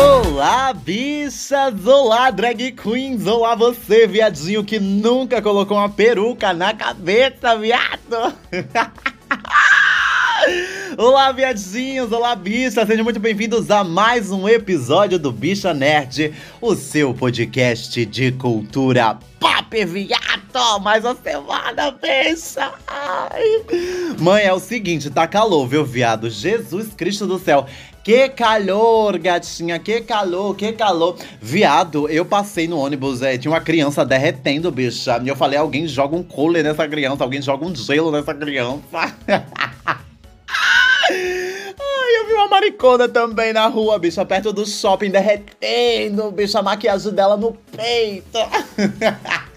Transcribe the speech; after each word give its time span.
Olá, 0.00 0.72
bichas! 0.72 1.86
Olá, 1.86 2.30
drag 2.30 2.72
queens! 2.72 3.26
Olá, 3.26 3.54
você, 3.54 4.06
viadinho 4.06 4.64
que 4.64 4.80
nunca 4.80 5.42
colocou 5.42 5.76
uma 5.76 5.90
peruca 5.90 6.54
na 6.54 6.72
cabeça, 6.72 7.54
viado! 7.58 8.34
Olá, 10.96 11.30
viadinhos! 11.32 12.10
Olá, 12.12 12.34
bichas! 12.34 12.88
Sejam 12.88 13.04
muito 13.04 13.20
bem-vindos 13.20 13.70
a 13.70 13.84
mais 13.84 14.32
um 14.32 14.48
episódio 14.48 15.18
do 15.18 15.30
Bicha 15.30 15.74
Nerd, 15.74 16.32
o 16.62 16.74
seu 16.74 17.12
podcast 17.12 18.06
de 18.06 18.32
cultura 18.32 19.18
pop, 19.38 19.84
viado! 19.84 20.80
Mais 20.80 21.04
uma 21.04 21.14
semana, 21.14 21.90
bicha! 21.90 22.72
Ai. 22.86 23.66
Mãe, 24.18 24.44
é 24.44 24.52
o 24.52 24.58
seguinte, 24.58 25.10
tá 25.10 25.28
calor, 25.28 25.66
viu, 25.66 25.84
viado? 25.84 26.30
Jesus 26.30 26.94
Cristo 26.94 27.26
do 27.26 27.38
céu! 27.38 27.66
Que 28.02 28.30
calor, 28.30 29.18
gatinha, 29.18 29.78
que 29.78 30.00
calor, 30.00 30.56
que 30.56 30.72
calor. 30.72 31.16
Viado, 31.40 32.08
eu 32.08 32.24
passei 32.24 32.66
no 32.66 32.78
ônibus, 32.78 33.20
é, 33.20 33.36
tinha 33.36 33.52
uma 33.52 33.60
criança 33.60 34.04
derretendo, 34.04 34.70
bicha. 34.70 35.20
E 35.22 35.28
eu 35.28 35.36
falei, 35.36 35.58
alguém 35.58 35.86
joga 35.86 36.16
um 36.16 36.22
cooler 36.22 36.64
nessa 36.64 36.88
criança, 36.88 37.22
alguém 37.22 37.42
joga 37.42 37.64
um 37.66 37.74
gelo 37.74 38.10
nessa 38.10 38.34
criança. 38.34 38.80
Eu 42.12 42.26
vi 42.26 42.34
uma 42.34 42.48
maricona 42.48 43.08
também 43.08 43.52
na 43.52 43.66
rua, 43.66 43.98
bicha, 43.98 44.24
perto 44.24 44.52
do 44.52 44.66
shopping, 44.66 45.10
derretendo, 45.10 46.30
bicha, 46.30 46.58
a 46.58 46.62
maquiagem 46.62 47.12
dela 47.12 47.36
no 47.36 47.52
peito. 47.52 48.38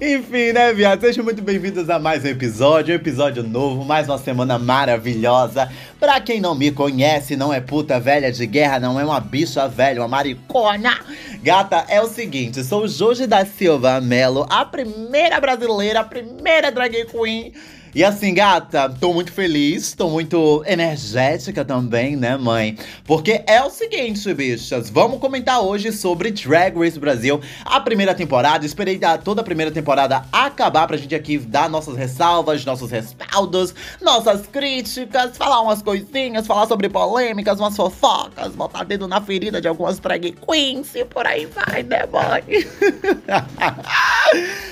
Enfim, 0.00 0.52
né, 0.52 0.74
viado? 0.74 1.00
Sejam 1.00 1.24
muito 1.24 1.40
bem-vindos 1.40 1.88
a 1.88 1.98
mais 1.98 2.22
um 2.22 2.28
episódio, 2.28 2.92
um 2.92 2.96
episódio 2.96 3.42
novo, 3.42 3.82
mais 3.82 4.06
uma 4.08 4.18
semana 4.18 4.58
maravilhosa. 4.58 5.72
Pra 5.98 6.20
quem 6.20 6.38
não 6.38 6.54
me 6.54 6.70
conhece, 6.70 7.34
não 7.34 7.52
é 7.52 7.60
puta 7.60 7.98
velha 7.98 8.30
de 8.30 8.46
guerra, 8.46 8.78
não 8.78 9.00
é 9.00 9.04
uma 9.04 9.20
bicha 9.20 9.66
velha, 9.66 10.02
uma 10.02 10.08
maricona. 10.08 10.98
Gata, 11.42 11.86
é 11.88 12.00
o 12.02 12.08
seguinte, 12.08 12.62
sou 12.62 12.86
Jorge 12.86 13.26
da 13.26 13.46
Silva 13.46 13.98
Melo, 14.00 14.46
a 14.50 14.66
primeira 14.66 15.40
brasileira, 15.40 16.00
a 16.00 16.04
primeira 16.04 16.70
drag 16.70 17.06
queen 17.06 17.54
e 17.96 18.04
assim, 18.04 18.34
gata, 18.34 18.90
tô 18.90 19.14
muito 19.14 19.32
feliz, 19.32 19.94
tô 19.94 20.10
muito 20.10 20.62
energética 20.66 21.64
também, 21.64 22.14
né, 22.14 22.36
mãe? 22.36 22.76
Porque 23.06 23.42
é 23.46 23.62
o 23.62 23.70
seguinte, 23.70 24.34
bichas, 24.34 24.90
vamos 24.90 25.18
comentar 25.18 25.62
hoje 25.62 25.90
sobre 25.90 26.30
Drag 26.30 26.78
Race 26.78 27.00
Brasil, 27.00 27.40
a 27.64 27.80
primeira 27.80 28.14
temporada. 28.14 28.66
Esperei 28.66 28.98
dar 28.98 29.16
toda 29.16 29.40
a 29.40 29.44
primeira 29.44 29.70
temporada 29.70 30.26
acabar 30.30 30.86
pra 30.86 30.98
gente 30.98 31.14
aqui 31.14 31.38
dar 31.38 31.70
nossas 31.70 31.96
ressalvas, 31.96 32.66
nossos 32.66 32.90
respaldos, 32.90 33.74
nossas 34.02 34.46
críticas, 34.46 35.34
falar 35.38 35.62
umas 35.62 35.80
coisinhas, 35.80 36.46
falar 36.46 36.66
sobre 36.66 36.90
polêmicas, 36.90 37.58
umas 37.58 37.74
fofocas, 37.74 38.54
botar 38.54 38.84
dedo 38.84 39.08
na 39.08 39.22
ferida 39.22 39.58
de 39.58 39.68
algumas 39.68 39.98
drag 39.98 40.32
queens 40.32 40.94
e 40.94 41.02
por 41.02 41.26
aí 41.26 41.46
vai, 41.46 41.82
né, 41.82 42.04
mãe? 42.12 42.44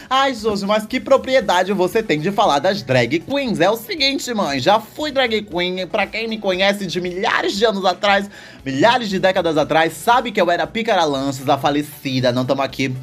Ai, 0.08 0.34
Jojo, 0.34 0.66
mas 0.66 0.86
que 0.86 1.00
propriedade 1.00 1.72
você 1.72 2.02
tem 2.02 2.20
de 2.20 2.30
falar 2.30 2.58
das 2.58 2.82
drag 2.82 3.20
queens? 3.20 3.60
É 3.60 3.70
o 3.70 3.76
seguinte, 3.76 4.32
mãe, 4.34 4.60
já 4.60 4.78
fui 4.78 5.10
drag 5.10 5.42
queen, 5.42 5.86
pra 5.86 6.06
quem 6.06 6.28
me 6.28 6.38
conhece 6.38 6.86
de 6.86 7.00
milhares 7.00 7.54
de 7.54 7.64
anos 7.64 7.84
atrás, 7.84 8.28
milhares 8.64 9.08
de 9.08 9.18
décadas 9.18 9.56
atrás, 9.56 9.92
sabe 9.94 10.30
que 10.30 10.40
eu 10.40 10.50
era 10.50 10.66
Pícara 10.66 11.04
Lanches, 11.04 11.48
a 11.48 11.58
falecida, 11.58 12.32
não 12.32 12.44
tamo 12.44 12.62
aqui 12.62 12.94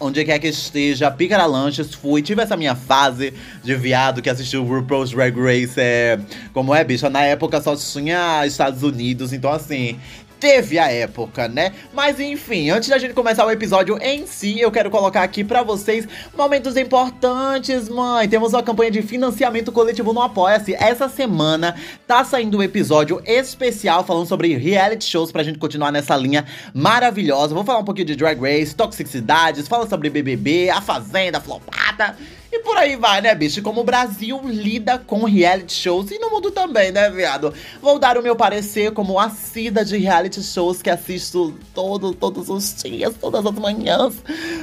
onde 0.00 0.24
quer 0.24 0.38
que 0.38 0.48
esteja, 0.48 1.10
Pícara 1.10 1.44
Lanches, 1.44 1.92
fui, 1.92 2.22
tive 2.22 2.42
essa 2.42 2.56
minha 2.56 2.74
fase 2.74 3.34
de 3.62 3.76
viado 3.76 4.22
que 4.22 4.30
assistiu 4.30 4.64
o 4.64 4.66
RuPaul's 4.66 5.10
Drag 5.10 5.38
Race, 5.38 5.78
é, 5.78 6.18
como 6.54 6.74
é, 6.74 6.82
bicha, 6.82 7.10
na 7.10 7.22
época 7.22 7.60
só 7.60 7.76
tinha 7.76 8.46
Estados 8.46 8.82
Unidos, 8.82 9.34
então 9.34 9.52
assim, 9.52 10.00
teve 10.40 10.78
a 10.78 10.90
época, 10.90 11.46
né? 11.46 11.74
Mas 11.92 12.18
enfim, 12.18 12.70
antes 12.70 12.88
da 12.88 12.98
gente 12.98 13.12
começar 13.12 13.44
o 13.44 13.50
episódio 13.50 13.98
em 14.00 14.26
si, 14.26 14.58
eu 14.58 14.72
quero 14.72 14.90
colocar 14.90 15.22
aqui 15.22 15.44
para 15.44 15.62
vocês 15.62 16.08
momentos 16.36 16.78
importantes, 16.78 17.88
mãe. 17.90 18.26
Temos 18.26 18.54
uma 18.54 18.62
campanha 18.62 18.90
de 18.90 19.02
financiamento 19.02 19.70
coletivo 19.70 20.14
no 20.14 20.22
Apoia-se. 20.22 20.74
Essa 20.74 21.08
semana 21.10 21.76
tá 22.06 22.24
saindo 22.24 22.56
um 22.56 22.62
episódio 22.62 23.22
especial 23.26 24.02
falando 24.02 24.26
sobre 24.26 24.56
reality 24.56 25.04
shows 25.04 25.30
pra 25.30 25.42
gente 25.42 25.58
continuar 25.58 25.92
nessa 25.92 26.16
linha 26.16 26.46
maravilhosa. 26.72 27.54
Vou 27.54 27.64
falar 27.64 27.80
um 27.80 27.84
pouquinho 27.84 28.06
de 28.06 28.16
Drag 28.16 28.40
Race, 28.40 28.74
toxicidades, 28.74 29.68
fala 29.68 29.86
sobre 29.86 30.08
BBB, 30.08 30.70
a 30.70 30.80
Fazenda, 30.80 31.38
flopada. 31.38 32.16
E 32.52 32.58
por 32.60 32.76
aí 32.76 32.96
vai, 32.96 33.20
né, 33.20 33.32
bicho? 33.32 33.62
Como 33.62 33.82
o 33.82 33.84
Brasil 33.84 34.40
lida 34.44 34.98
com 34.98 35.24
reality 35.24 35.72
shows 35.72 36.10
e 36.10 36.18
no 36.18 36.30
mundo 36.30 36.50
também, 36.50 36.90
né, 36.90 37.08
viado? 37.08 37.54
Vou 37.80 37.96
dar 37.96 38.18
o 38.18 38.22
meu 38.22 38.34
parecer 38.34 38.90
como 38.90 39.20
assida 39.20 39.84
de 39.84 39.96
reality 39.96 40.42
shows 40.42 40.82
que 40.82 40.90
assisto 40.90 41.54
todo, 41.72 42.12
todos 42.12 42.48
os 42.48 42.74
dias, 42.82 43.14
todas 43.20 43.46
as 43.46 43.54
manhãs, 43.54 44.14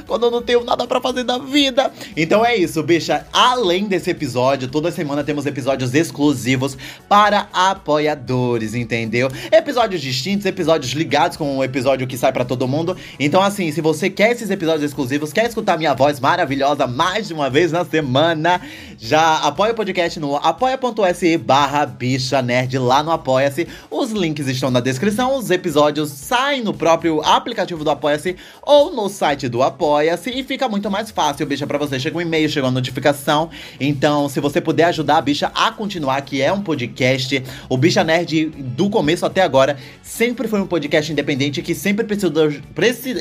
quando 0.06 0.26
eu 0.26 0.30
não 0.30 0.42
tenho 0.42 0.62
nada 0.64 0.86
para 0.86 1.00
fazer 1.00 1.24
da 1.24 1.38
vida. 1.38 1.90
Então 2.14 2.44
é 2.44 2.54
isso, 2.56 2.82
bicha. 2.82 3.26
Além 3.32 3.86
desse 3.86 4.10
episódio, 4.10 4.68
toda 4.68 4.92
semana 4.92 5.24
temos 5.24 5.46
episódios 5.46 5.94
exclusivos 5.94 6.76
para 7.08 7.48
apoiadores, 7.54 8.74
entendeu? 8.74 9.30
Episódios 9.50 10.02
distintos, 10.02 10.44
episódios 10.44 10.92
ligados 10.92 11.38
com 11.38 11.56
o 11.56 11.64
episódio 11.64 12.06
que 12.06 12.18
sai 12.18 12.32
para 12.32 12.44
todo 12.44 12.68
mundo. 12.68 12.94
Então, 13.18 13.42
assim, 13.42 13.72
se 13.72 13.80
você 13.80 14.10
quer 14.10 14.32
esses 14.32 14.50
episódios 14.50 14.84
exclusivos, 14.84 15.32
quer 15.32 15.46
escutar 15.46 15.78
minha 15.78 15.94
voz 15.94 16.20
maravilhosa 16.20 16.86
mais 16.86 17.28
de 17.28 17.32
uma 17.32 17.48
vez 17.48 17.72
na 17.78 17.84
semana, 17.84 18.60
já 18.98 19.38
apoia 19.38 19.72
o 19.72 19.74
podcast 19.74 20.18
no 20.18 20.34
apoia.se 20.36 21.36
barra 21.38 21.86
bicha 21.86 22.42
nerd 22.42 22.76
lá 22.78 23.02
no 23.02 23.12
Apoia-se. 23.12 23.68
Os 23.88 24.10
links 24.10 24.48
estão 24.48 24.70
na 24.70 24.80
descrição, 24.80 25.36
os 25.36 25.50
episódios 25.50 26.10
saem 26.10 26.62
no 26.62 26.74
próprio 26.74 27.22
aplicativo 27.22 27.84
do 27.84 27.90
Apoia-se 27.90 28.36
ou 28.62 28.92
no 28.92 29.08
site 29.08 29.48
do 29.48 29.62
Apoia-se 29.62 30.30
e 30.30 30.42
fica 30.42 30.68
muito 30.68 30.90
mais 30.90 31.10
fácil, 31.10 31.46
bicha, 31.46 31.66
para 31.66 31.78
você. 31.78 32.00
Chega 32.00 32.18
um 32.18 32.20
e-mail, 32.20 32.48
chega 32.48 32.66
uma 32.66 32.72
notificação. 32.72 33.48
Então, 33.78 34.28
se 34.28 34.40
você 34.40 34.60
puder 34.60 34.84
ajudar 34.84 35.18
a 35.18 35.22
bicha 35.22 35.52
a 35.54 35.70
continuar, 35.70 36.20
que 36.22 36.42
é 36.42 36.52
um 36.52 36.62
podcast, 36.62 37.42
o 37.68 37.76
Bicha 37.76 38.02
Nerd 38.02 38.46
do 38.46 38.90
começo 38.90 39.24
até 39.24 39.42
agora 39.42 39.76
sempre 40.02 40.48
foi 40.48 40.60
um 40.60 40.66
podcast 40.66 41.12
independente 41.12 41.62
que 41.62 41.74
sempre 41.74 42.04
precisou. 42.04 42.52
Precisa. 42.74 43.20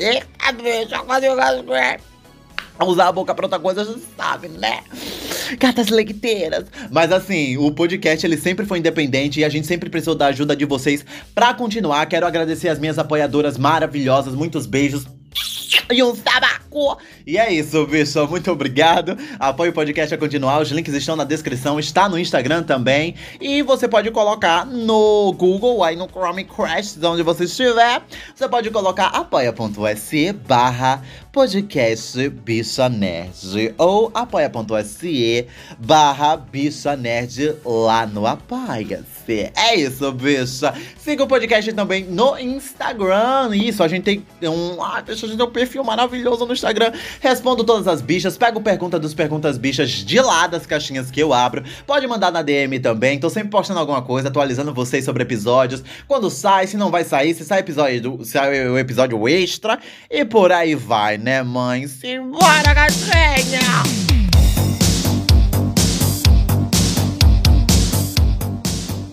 Usar 2.86 3.08
a 3.08 3.12
boca 3.12 3.34
pra 3.34 3.46
outra 3.46 3.60
coisa, 3.60 3.84
você 3.84 4.00
sabe, 4.16 4.48
né? 4.50 4.82
Gatas 5.60 5.90
leiteiras. 5.90 6.66
Mas 6.92 7.12
assim, 7.12 7.58
o 7.58 7.72
podcast 7.72 8.26
ele 8.26 8.38
sempre 8.38 8.66
foi 8.66 8.80
independente 8.80 9.40
e 9.40 9.46
a 9.46 9.50
gente 9.50 9.66
sempre 9.66 9.90
precisou 9.90 10.16
da 10.16 10.28
ajuda 10.28 10.56
de 10.56 10.66
vocês 10.66 11.06
para 11.34 11.54
continuar. 11.54 12.06
Quero 12.06 12.28
agradecer 12.28 12.70
as 12.70 12.80
minhas 12.80 13.00
apoiadoras 13.00 13.58
maravilhosas. 13.58 14.36
Muitos 14.36 14.66
beijos 14.66 15.06
e 15.92 16.04
um 16.04 16.16
tabaco. 16.16 16.98
E 17.26 17.38
é 17.38 17.52
isso, 17.52 17.86
bicho. 17.86 18.26
Muito 18.28 18.52
obrigado. 18.52 19.18
Apoie 19.40 19.70
o 19.70 19.74
podcast 19.74 20.14
a 20.14 20.18
continuar. 20.18 20.62
Os 20.62 20.70
links 20.70 20.94
estão 20.94 21.16
na 21.16 21.24
descrição. 21.24 21.80
Está 21.80 22.08
no 22.08 22.18
Instagram 22.20 22.64
também. 22.64 23.16
E 23.40 23.62
você 23.62 23.88
pode 23.88 24.12
colocar 24.12 24.66
no 24.66 25.34
Google, 25.34 25.84
aí 25.84 25.96
no 25.96 26.08
Chromecast, 26.08 27.04
onde 27.06 27.24
você 27.24 27.46
estiver. 27.46 28.02
Você 28.36 28.48
pode 28.48 28.70
colocar 28.70 29.08
apoia.se 29.08 30.34
barra 30.34 31.02
podcast 31.32 32.30
Bicha 32.30 32.90
Nerd 32.90 33.74
ou 33.78 34.12
apoia.se 34.14 35.48
barra 35.78 36.38
Bicha 36.38 36.96
Nerd 36.96 37.56
lá 37.66 38.06
no 38.06 38.26
Apoia-se. 39.28 39.52
É 39.56 39.76
isso, 39.76 40.12
bicha. 40.14 40.74
Siga 40.98 41.24
o 41.24 41.28
podcast 41.28 41.72
também 41.74 42.04
no 42.06 42.38
Instagram. 42.38 43.50
Isso, 43.54 43.84
a 43.84 43.88
gente 43.88 44.04
tem 44.04 44.24
um. 44.50 44.82
Ah, 44.82 45.02
deixa 45.02 45.26
a 45.26 45.30
gente 45.30 45.38
ter 45.38 45.44
um 45.44 45.52
perfil 45.52 45.84
maravilhoso 45.84 46.46
no 46.46 46.54
Instagram. 46.54 46.94
Respondo 47.20 47.64
todas 47.64 47.88
as 47.88 48.02
bichas. 48.02 48.38
Pego 48.38 48.62
pergunta 48.62 48.98
dos 48.98 49.14
perguntas 49.14 49.58
bichas 49.58 49.90
de 49.90 50.20
lá 50.20 50.48
das 50.48 50.66
caixinhas 50.66 51.12
que 51.12 51.20
eu 51.20 51.34
abro. 51.34 51.64
Pode 51.86 52.08
mandar 52.08 52.32
na 52.32 52.42
DM 52.42 52.80
também. 52.80 53.20
Tô 53.20 53.30
sempre 53.30 53.50
postando 53.50 53.80
alguma 53.80 54.02
coisa, 54.02 54.30
atualizando 54.30 54.74
vocês 54.74 55.04
sobre 55.04 55.24
episódios. 55.24 55.84
Quando 56.08 56.30
sai, 56.30 56.68
se 56.68 56.78
não 56.78 56.90
vai 56.90 57.04
sair, 57.04 57.34
se 57.34 57.44
sai 57.44 57.60
episódio, 57.60 58.20
sai 58.24 58.68
o 58.68 58.78
episódio 58.78 59.28
extra. 59.28 59.80
E 60.10 60.24
por 60.24 60.52
aí 60.52 60.76
vai, 60.76 61.18
né, 61.18 61.44
mãe? 61.44 61.88
Simbora, 61.88 62.74
gatinha! 62.74 64.27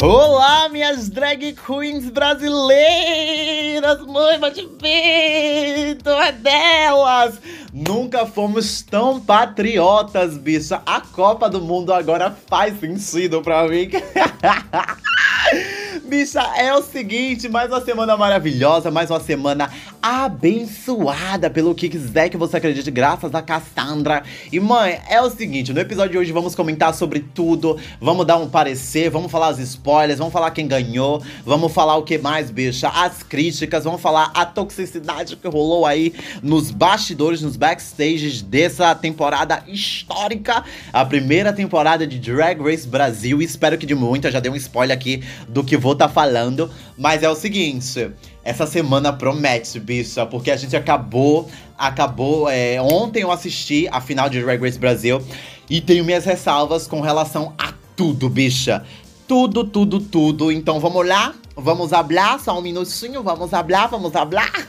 Olá, 0.07 0.69
minhas 0.69 1.09
drag 1.09 1.55
queens 1.55 2.11
brasileiras! 2.11 4.05
Mãe, 4.07 4.39
bate 4.39 4.69
peito, 4.79 6.11
é 6.11 6.31
delas! 6.31 7.41
Nunca 7.73 8.27
fomos 8.27 8.83
tão 8.83 9.19
patriotas, 9.19 10.37
bicha. 10.37 10.83
A 10.85 11.01
Copa 11.01 11.49
do 11.49 11.59
Mundo 11.63 11.91
agora 11.91 12.37
faz 12.47 12.79
sentido 12.79 13.41
pra 13.41 13.67
mim. 13.67 13.89
Bicha, 16.07 16.43
é 16.59 16.75
o 16.75 16.83
seguinte, 16.83 17.49
mais 17.49 17.71
uma 17.71 17.83
semana 17.83 18.15
maravilhosa, 18.15 18.91
mais 18.91 19.11
uma 19.11 19.21
semana 19.21 19.71
abençoada 20.03 21.49
pelo 21.49 21.75
que 21.75 21.89
quiser 21.89 22.29
que 22.29 22.37
você 22.37 22.59
acredite, 22.59 22.91
graças 22.91 23.35
a 23.35 23.41
Cassandra. 23.41 24.23
E 24.53 24.61
mãe, 24.61 25.01
é 25.09 25.23
o 25.23 25.31
seguinte, 25.31 25.73
no 25.73 25.81
episódio 25.81 26.13
de 26.13 26.19
hoje 26.19 26.31
vamos 26.31 26.55
comentar 26.55 26.93
sobre 26.93 27.21
tudo, 27.21 27.79
vamos 27.99 28.27
dar 28.27 28.37
um 28.37 28.51
parecer, 28.51 29.09
vamos 29.09 29.33
falar 29.33 29.49
as 29.49 29.59
spoilers, 29.59 30.19
vamos 30.19 30.33
falar 30.33 30.51
quem 30.51 30.69
ganhou, 30.69 31.23
vamos 31.43 31.73
falar 31.73 31.97
o 31.97 32.03
que 32.03 32.19
mais, 32.19 32.51
bicha, 32.51 32.87
as 32.89 33.23
críticas, 33.23 33.85
vamos 33.85 34.03
falar 34.03 34.31
a 34.35 34.45
toxicidade 34.45 35.37
que 35.37 35.49
rolou 35.49 35.87
aí 35.87 36.13
nos 36.43 36.71
bastidores, 36.71 37.41
nos 37.41 37.57
backstages 37.57 38.43
dessa 38.43 38.95
temporada 38.95 39.65
histórica, 39.67 40.65
a 40.93 41.03
primeira 41.07 41.51
temporada 41.51 42.07
de 42.07 42.19
Drag 42.19 42.61
Race 42.61 42.87
Brasil. 42.87 43.41
Espero 43.41 43.79
que 43.79 43.87
de 43.87 43.95
muita 43.95 44.31
já 44.31 44.39
dei 44.39 44.53
um 44.53 44.57
spoiler 44.57 44.95
aqui 44.95 45.25
do 45.49 45.65
que 45.65 45.79
vou 45.79 45.94
estar 45.95 46.09
tá 46.09 46.13
falando, 46.13 46.71
mas 46.97 47.23
é 47.23 47.29
o 47.29 47.35
seguinte, 47.35 48.11
essa 48.45 48.67
semana 48.67 49.13
promete, 49.13 49.81
bicha, 49.81 50.27
porque 50.27 50.51
a 50.51 50.57
gente 50.57 50.77
acabou. 50.77 51.49
Acabou. 51.77 52.49
É, 52.49 52.81
ontem 52.81 53.23
eu 53.23 53.33
assisti 53.33 53.89
a 53.91 54.01
final 54.01 54.29
de 54.29 54.43
Drag 54.43 54.61
Race 54.61 54.79
Brasil 54.79 55.21
e 55.69 55.81
tenho 55.81 56.05
minhas 56.05 56.25
ressalvas 56.25 56.87
com 56.87 57.01
relação 57.01 57.55
a 57.59 57.73
tudo, 57.97 58.29
bicha. 58.29 58.85
Tudo, 59.27 59.65
tudo, 59.65 59.99
tudo. 59.99 60.53
Então 60.53 60.79
vamos 60.79 61.07
lá? 61.07 61.35
Vamos 61.57 61.93
hablar? 61.93 62.39
Só 62.41 62.59
um 62.59 62.63
minutinho? 62.63 63.23
Vamos 63.23 63.55
hablar? 63.55 63.89
Vamos 63.89 64.15
hablar? 64.15 64.53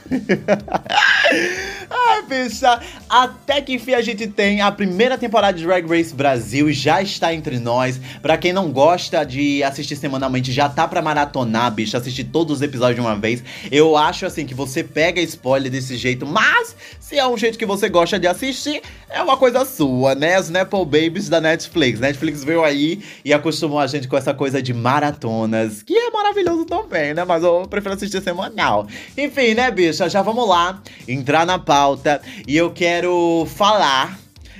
Ai, 2.08 2.22
bicha, 2.22 2.80
até 3.08 3.60
que 3.60 3.74
enfim 3.74 3.94
a 3.94 4.00
gente 4.00 4.28
tem 4.28 4.60
a 4.60 4.70
primeira 4.70 5.18
temporada 5.18 5.58
de 5.58 5.64
Drag 5.64 5.84
Race 5.88 6.14
Brasil 6.14 6.72
já 6.72 7.02
está 7.02 7.34
entre 7.34 7.58
nós. 7.58 8.00
Pra 8.22 8.38
quem 8.38 8.52
não 8.52 8.70
gosta 8.70 9.24
de 9.24 9.60
assistir 9.64 9.96
semanalmente, 9.96 10.52
já 10.52 10.68
tá 10.68 10.86
pra 10.86 11.02
maratonar, 11.02 11.72
bicha, 11.72 11.98
assistir 11.98 12.24
todos 12.24 12.58
os 12.58 12.62
episódios 12.62 12.94
de 12.94 13.00
uma 13.00 13.16
vez. 13.16 13.42
Eu 13.72 13.96
acho 13.96 14.24
assim 14.24 14.46
que 14.46 14.54
você 14.54 14.84
pega 14.84 15.20
spoiler 15.20 15.70
desse 15.70 15.96
jeito, 15.96 16.24
mas 16.24 16.76
se 17.00 17.18
é 17.18 17.26
um 17.26 17.36
jeito 17.36 17.58
que 17.58 17.66
você 17.66 17.88
gosta 17.88 18.20
de 18.20 18.28
assistir, 18.28 18.82
é 19.10 19.20
uma 19.20 19.36
coisa 19.36 19.64
sua, 19.64 20.14
né? 20.14 20.38
Os 20.38 20.48
Nepo 20.48 20.84
Babies 20.84 21.28
da 21.28 21.40
Netflix. 21.40 21.98
Netflix 21.98 22.44
veio 22.44 22.62
aí 22.62 23.02
e 23.24 23.32
acostumou 23.32 23.80
a 23.80 23.86
gente 23.88 24.06
com 24.06 24.16
essa 24.16 24.32
coisa 24.32 24.62
de 24.62 24.72
maratonas, 24.72 25.82
que 25.82 25.94
é 25.94 26.10
maravilhoso 26.10 26.64
também, 26.66 27.14
né? 27.14 27.24
Mas 27.24 27.42
eu 27.42 27.66
prefiro 27.68 27.94
assistir 27.94 28.22
semanal. 28.22 28.86
Enfim, 29.18 29.54
né, 29.54 29.70
bicha? 29.72 30.08
Já 30.08 30.22
vamos 30.22 30.48
lá 30.48 30.80
entrar 31.08 31.44
na 31.44 31.58
pauta 31.58 32.05
e 32.46 32.56
eu 32.56 32.70
quero 32.70 33.46
falar 33.54 34.18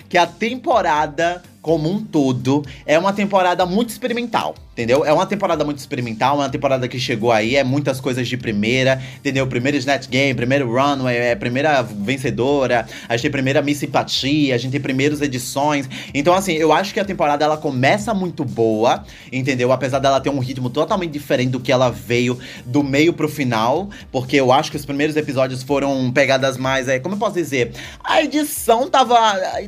que 0.08 0.18
a 0.18 0.26
temporada 0.26 1.42
como 1.62 1.90
um 1.90 2.02
todo 2.04 2.64
é 2.84 2.98
uma 2.98 3.12
temporada 3.12 3.66
muito 3.66 3.90
experimental 3.90 4.54
entendeu? 4.76 5.06
É 5.06 5.12
uma 5.12 5.24
temporada 5.24 5.64
muito 5.64 5.78
experimental, 5.78 6.36
uma 6.36 6.50
temporada 6.50 6.86
que 6.86 7.00
chegou 7.00 7.32
aí, 7.32 7.56
é 7.56 7.64
muitas 7.64 7.98
coisas 7.98 8.28
de 8.28 8.36
primeira, 8.36 9.02
entendeu? 9.16 9.46
Primeiro 9.46 9.78
Snatch 9.78 10.06
Game, 10.06 10.34
primeiro 10.34 10.70
Runway, 10.70 11.16
é 11.16 11.34
primeira 11.34 11.80
vencedora, 11.80 12.86
a 13.08 13.16
gente 13.16 13.22
tem 13.22 13.30
primeira 13.30 13.62
Miss 13.62 13.78
Simpatia, 13.78 14.54
a 14.54 14.58
gente 14.58 14.72
tem 14.72 14.80
primeiras 14.80 15.22
edições. 15.22 15.88
Então, 16.12 16.34
assim, 16.34 16.52
eu 16.52 16.74
acho 16.74 16.92
que 16.92 17.00
a 17.00 17.06
temporada 17.06 17.42
ela 17.42 17.56
começa 17.56 18.12
muito 18.12 18.44
boa, 18.44 19.02
entendeu? 19.32 19.72
Apesar 19.72 19.98
dela 19.98 20.20
ter 20.20 20.28
um 20.28 20.40
ritmo 20.40 20.68
totalmente 20.68 21.12
diferente 21.12 21.52
do 21.52 21.60
que 21.60 21.72
ela 21.72 21.90
veio 21.90 22.38
do 22.66 22.84
meio 22.84 23.14
pro 23.14 23.30
final, 23.30 23.88
porque 24.12 24.36
eu 24.36 24.52
acho 24.52 24.70
que 24.70 24.76
os 24.76 24.84
primeiros 24.84 25.16
episódios 25.16 25.62
foram 25.62 26.12
pegadas 26.12 26.58
mais, 26.58 26.86
é, 26.86 26.98
como 26.98 27.14
eu 27.14 27.18
posso 27.18 27.36
dizer? 27.36 27.72
A 28.04 28.22
edição 28.22 28.90
tava 28.90 29.16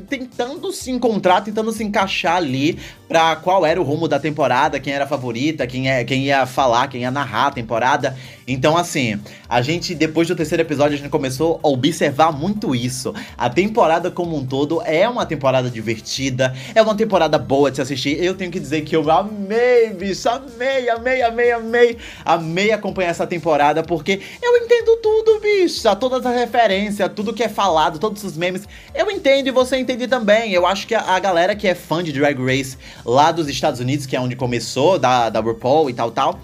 tentando 0.07 0.71
se 0.71 0.91
encontrar, 0.91 1.41
tentando 1.41 1.73
se 1.73 1.83
encaixar 1.83 2.37
ali 2.37 2.79
pra 3.09 3.37
qual 3.37 3.65
era 3.65 3.81
o 3.81 3.85
rumo 3.85 4.07
da 4.07 4.21
temporada, 4.21 4.79
quem 4.79 4.93
era 4.93 4.98
a 5.05 5.07
favorita, 5.07 5.67
quem, 5.67 5.91
é, 5.91 6.05
quem 6.05 6.25
ia 6.25 6.47
falar, 6.47 6.89
quem 6.89 7.03
ia 7.03 7.11
narrar 7.11 7.47
a 7.47 7.51
temporada. 7.51 8.17
Então, 8.47 8.79
assim, 8.79 9.21
a 9.47 9.61
gente, 9.61 9.95
depois 9.95 10.27
do 10.27 10.35
terceiro 10.35 10.63
episódio, 10.63 10.95
a 10.95 10.97
gente 10.97 11.11
começou 11.11 11.61
a 11.63 11.69
observar 11.69 12.33
muito 12.33 12.75
isso. 12.75 13.15
A 13.37 13.51
temporada 13.51 14.11
como 14.11 14.37
um 14.37 14.47
todo 14.47 14.81
é 14.83 15.07
uma 15.07 15.27
temporada 15.27 15.69
divertida, 15.69 16.55
é 16.75 16.81
uma 16.81 16.95
temporada 16.95 17.37
boa 17.37 17.71
de 17.71 17.77
se 17.77 17.83
assistir. 17.83 18.23
Eu 18.23 18.35
tenho 18.35 18.51
que 18.51 18.59
dizer 18.59 18.83
que 18.83 18.97
eu 18.97 19.11
amei, 19.11 19.91
bicho, 19.91 20.29
amei, 20.31 20.89
amei, 20.89 21.21
amei, 21.21 21.53
amei. 21.53 21.99
Amei 22.25 22.73
acompanhar 22.73 23.11
essa 23.11 23.27
temporada, 23.27 23.83
porque 23.83 24.21
eu 24.43 24.57
entendo 24.57 24.97
tudo, 25.03 25.41
bicho. 25.41 25.83
Todas 25.97 26.25
as 26.25 26.35
referências, 26.35 27.11
tudo 27.15 27.35
que 27.35 27.43
é 27.43 27.49
falado, 27.49 27.99
todos 27.99 28.25
os 28.25 28.37
memes. 28.37 28.67
Eu 28.95 29.11
entendo 29.11 29.49
e 29.49 29.51
você 29.51 29.77
entende 29.77 30.09
também. 30.09 30.53
Eu 30.53 30.67
acho 30.67 30.87
que 30.87 30.95
a, 30.95 31.03
a 31.03 31.19
galera 31.19 31.55
que 31.55 31.69
é 31.69 31.75
fã 31.75 32.03
de 32.03 32.13
Drag 32.13 32.39
Race 32.39 32.79
lá 33.05 33.31
dos 33.31 33.47
Estados 33.49 33.79
Unidos, 33.79 34.07
que 34.07 34.17
é 34.17 34.21
onde 34.21 34.37
começou, 34.37 34.88
da, 34.97 35.29
da 35.29 35.41
RuPaul 35.41 35.91
e 35.91 35.93
tal, 35.93 36.11
tal 36.11 36.39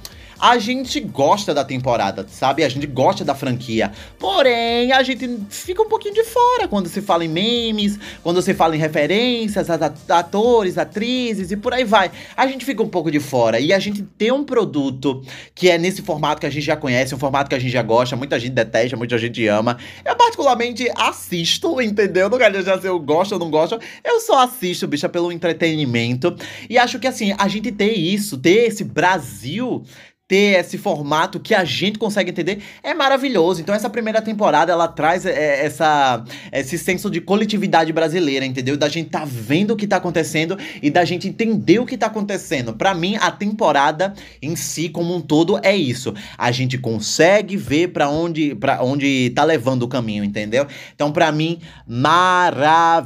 a 0.45 0.59
gente 0.59 1.01
gosta 1.01 1.55
da 1.55 1.65
temporada, 1.65 2.27
sabe? 2.29 2.65
A 2.65 2.69
gente 2.69 2.87
gosta 2.87 3.25
da 3.25 3.35
franquia. 3.35 3.91
Porém, 4.19 4.93
a 4.93 5.03
gente 5.03 5.27
fica 5.49 5.81
um 5.81 5.89
pouquinho 5.89 6.13
de 6.13 6.23
fora 6.23 6.69
quando 6.69 6.87
se 6.87 7.01
fala 7.01 7.25
em 7.25 7.29
memes, 7.29 7.99
quando 8.23 8.43
se 8.43 8.53
fala 8.53 8.77
em 8.77 8.79
referências, 8.79 9.71
atores, 9.71 10.77
atrizes 10.77 11.51
e 11.51 11.57
por 11.57 11.73
aí 11.73 11.83
vai. 11.83 12.11
A 12.37 12.47
gente 12.47 12.63
fica 12.63 12.83
um 12.83 12.89
pouco 12.91 13.11
de 13.11 13.21
fora. 13.21 13.59
E 13.59 13.73
a 13.73 13.79
gente 13.79 14.03
tem 14.03 14.33
um 14.33 14.45
produto 14.45 15.23
que 15.55 15.71
é 15.71 15.79
nesse 15.79 16.03
formato 16.03 16.43
que 16.43 16.47
a 16.47 16.51
gente 16.51 16.67
já 16.67 16.77
conhece, 16.77 17.15
um 17.15 17.19
formato 17.19 17.49
que 17.49 17.57
a 17.57 17.59
gente 17.59 17.73
já 17.73 17.83
gosta, 17.83 18.15
muita 18.15 18.39
gente 18.39 18.53
detesta, 18.53 18.99
muita 18.99 19.17
gente 19.17 19.47
ama. 19.49 19.79
Eu 20.05 20.15
particularmente 20.15 20.87
assisto, 20.95 21.81
entendeu? 21.81 22.29
Não 22.29 22.37
quero 22.37 22.59
dizer 22.59 22.79
se 22.83 22.87
eu 22.87 23.01
gosto 23.01 23.33
ou 23.33 23.39
não 23.39 23.51
gosto. 23.51 23.81
Eu 24.05 24.21
só 24.21 24.45
assisto, 24.45 24.87
bicha, 24.87 25.09
pelo 25.09 25.33
entretenimento. 25.33 26.37
E 26.69 26.77
acho 26.77 26.99
que 26.99 27.07
assim, 27.07 27.35
a 27.39 27.49
gente 27.49 27.73
ter 27.73 27.95
isso, 27.95 28.37
ter 28.37 28.67
esse 28.67 28.85
Brasil 28.85 29.83
ter 30.27 30.59
esse 30.59 30.79
formato 30.79 31.39
que 31.39 31.55
a 31.55 31.65
gente 31.65 31.99
consegue 31.99 32.31
entender 32.31 32.63
é 32.83 32.95
maravilhoso. 32.95 33.61
Então 33.61 33.75
essa 33.75 33.91
primeira 33.91 34.23
temporada 34.23 34.73
ela 34.73 34.89
traz 34.89 35.27
é, 35.27 35.67
essa 35.67 36.25
esse 36.51 36.79
senso 36.79 37.11
de 37.11 37.21
coletividade 37.21 37.93
brasileira, 37.93 38.47
entendeu? 38.47 38.75
Da 38.75 38.89
gente 38.89 39.11
tá 39.11 39.23
vendo 39.27 39.73
o 39.73 39.77
que 39.77 39.87
tá 39.87 39.97
acontecendo 39.97 40.57
e 40.83 40.91
da 40.91 41.05
gente 41.05 41.29
entender 41.29 41.79
o 41.79 41.85
que 41.85 41.99
tá 41.99 42.07
acontecendo. 42.07 42.73
Para 42.73 42.95
mim 42.95 43.19
a 43.21 43.31
temporada 43.31 44.15
em 44.41 44.57
si 44.57 44.89
como 44.89 45.15
um 45.15 45.21
todo 45.21 45.61
é 45.63 45.77
isso. 45.77 46.15
A 46.39 46.51
gente 46.51 46.79
consegue 46.79 47.55
ver 47.55 47.89
para 47.89 48.09
onde 48.09 48.55
para 48.55 48.83
onde 48.83 49.29
tá 49.35 49.45
levando 49.45 49.83
o 49.83 49.89
caminho, 49.89 50.25
entendeu? 50.25 50.67
Então 50.95 51.13
para 51.13 51.31
mim 51.31 51.59
maravilhoso, 51.87 53.05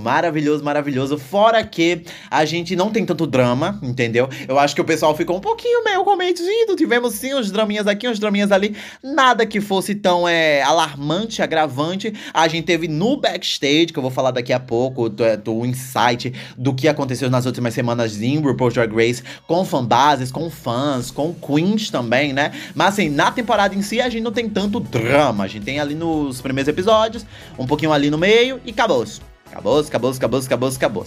maravilhoso, 0.00 0.64
maravilhoso. 0.64 1.18
Fora 1.18 1.62
que 1.62 2.04
a 2.30 2.46
gente 2.46 2.74
não 2.74 2.90
tem 2.90 3.04
tanto 3.04 3.26
drama, 3.26 3.78
entendeu? 3.82 4.30
Eu 4.48 4.58
acho 4.58 4.74
que 4.74 4.80
o 4.80 4.84
pessoal 4.84 5.14
ficou 5.14 5.36
um 5.36 5.40
pouquinho 5.40 5.89
meio 5.90 6.04
cometido. 6.04 6.76
Tivemos 6.76 7.14
sim 7.14 7.34
uns 7.34 7.50
draminhas 7.50 7.86
aqui, 7.86 8.08
uns 8.08 8.18
draminhas 8.18 8.52
ali. 8.52 8.76
Nada 9.02 9.44
que 9.44 9.60
fosse 9.60 9.94
tão 9.94 10.26
é, 10.26 10.62
alarmante, 10.62 11.42
agravante. 11.42 12.12
A 12.32 12.46
gente 12.48 12.64
teve 12.64 12.86
no 12.86 13.16
backstage, 13.16 13.86
que 13.86 13.98
eu 13.98 14.02
vou 14.02 14.10
falar 14.10 14.30
daqui 14.30 14.52
a 14.52 14.60
pouco, 14.60 15.08
do, 15.08 15.24
é, 15.24 15.36
do 15.36 15.66
insight 15.66 16.32
do 16.56 16.74
que 16.74 16.88
aconteceu 16.88 17.28
nas 17.28 17.46
últimas 17.46 17.74
semanas 17.74 18.20
em 18.22 18.38
RuPaul's 18.38 18.74
Drag 18.74 18.94
Race, 18.94 19.22
com 19.46 19.64
fanbases, 19.64 20.30
com 20.30 20.48
fãs, 20.50 21.10
com 21.10 21.34
queens 21.34 21.90
também, 21.90 22.32
né? 22.32 22.52
Mas 22.74 22.94
assim, 22.94 23.08
na 23.08 23.30
temporada 23.32 23.74
em 23.74 23.82
si, 23.82 24.00
a 24.00 24.08
gente 24.08 24.22
não 24.22 24.32
tem 24.32 24.48
tanto 24.48 24.78
drama. 24.80 25.44
A 25.44 25.48
gente 25.48 25.64
tem 25.64 25.80
ali 25.80 25.94
nos 25.94 26.40
primeiros 26.40 26.68
episódios, 26.68 27.26
um 27.58 27.66
pouquinho 27.66 27.92
ali 27.92 28.10
no 28.10 28.18
meio 28.18 28.60
e 28.64 28.70
acabou-se. 28.70 29.29
Acabou, 29.50 29.80
acabou, 29.80 30.10
acabou, 30.12 30.40
acabou, 30.40 30.68
acabou. 30.68 31.06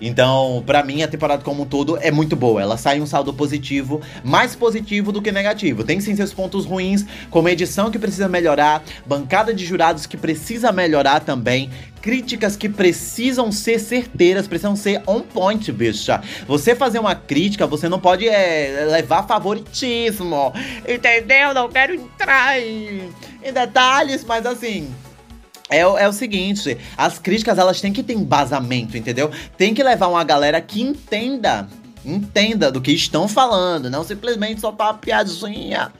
Então, 0.00 0.62
para 0.64 0.82
mim, 0.84 1.02
a 1.02 1.08
temporada 1.08 1.42
como 1.42 1.64
um 1.64 1.66
todo 1.66 1.98
é 2.00 2.10
muito 2.10 2.36
boa. 2.36 2.62
Ela 2.62 2.76
sai 2.76 3.00
um 3.00 3.06
saldo 3.06 3.34
positivo, 3.34 4.00
mais 4.22 4.54
positivo 4.54 5.10
do 5.10 5.20
que 5.20 5.32
negativo. 5.32 5.82
Tem 5.82 6.00
sim 6.00 6.14
seus 6.14 6.32
pontos 6.32 6.64
ruins, 6.64 7.04
como 7.30 7.48
edição 7.48 7.90
que 7.90 7.98
precisa 7.98 8.28
melhorar, 8.28 8.82
bancada 9.04 9.52
de 9.52 9.66
jurados 9.66 10.06
que 10.06 10.16
precisa 10.16 10.70
melhorar 10.70 11.20
também, 11.20 11.68
críticas 12.00 12.56
que 12.56 12.68
precisam 12.68 13.50
ser 13.50 13.80
certeiras, 13.80 14.46
precisam 14.46 14.76
ser 14.76 15.02
on 15.04 15.20
point, 15.20 15.70
bicha. 15.72 16.22
Você 16.46 16.76
fazer 16.76 17.00
uma 17.00 17.16
crítica, 17.16 17.66
você 17.66 17.88
não 17.88 17.98
pode 17.98 18.28
é, 18.28 18.86
levar 18.88 19.24
favoritismo, 19.24 20.52
entendeu? 20.88 21.52
Não 21.52 21.68
quero 21.68 21.94
entrar 21.94 22.58
em, 22.60 23.10
em 23.42 23.52
detalhes, 23.52 24.24
mas 24.24 24.46
assim 24.46 24.88
é, 25.70 25.78
é, 25.78 26.08
o 26.08 26.12
seguinte, 26.12 26.76
as 26.96 27.18
críticas 27.18 27.58
elas 27.58 27.80
têm 27.80 27.92
que 27.92 28.02
ter 28.02 28.14
embasamento, 28.14 28.96
entendeu? 28.96 29.30
Tem 29.56 29.72
que 29.72 29.82
levar 29.82 30.08
uma 30.08 30.24
galera 30.24 30.60
que 30.60 30.82
entenda, 30.82 31.68
entenda 32.04 32.72
do 32.72 32.80
que 32.80 32.90
estão 32.90 33.28
falando, 33.28 33.88
não 33.88 34.02
simplesmente 34.02 34.60
soltar 34.60 34.88
uma 34.88 34.94
piadinha, 34.94 35.92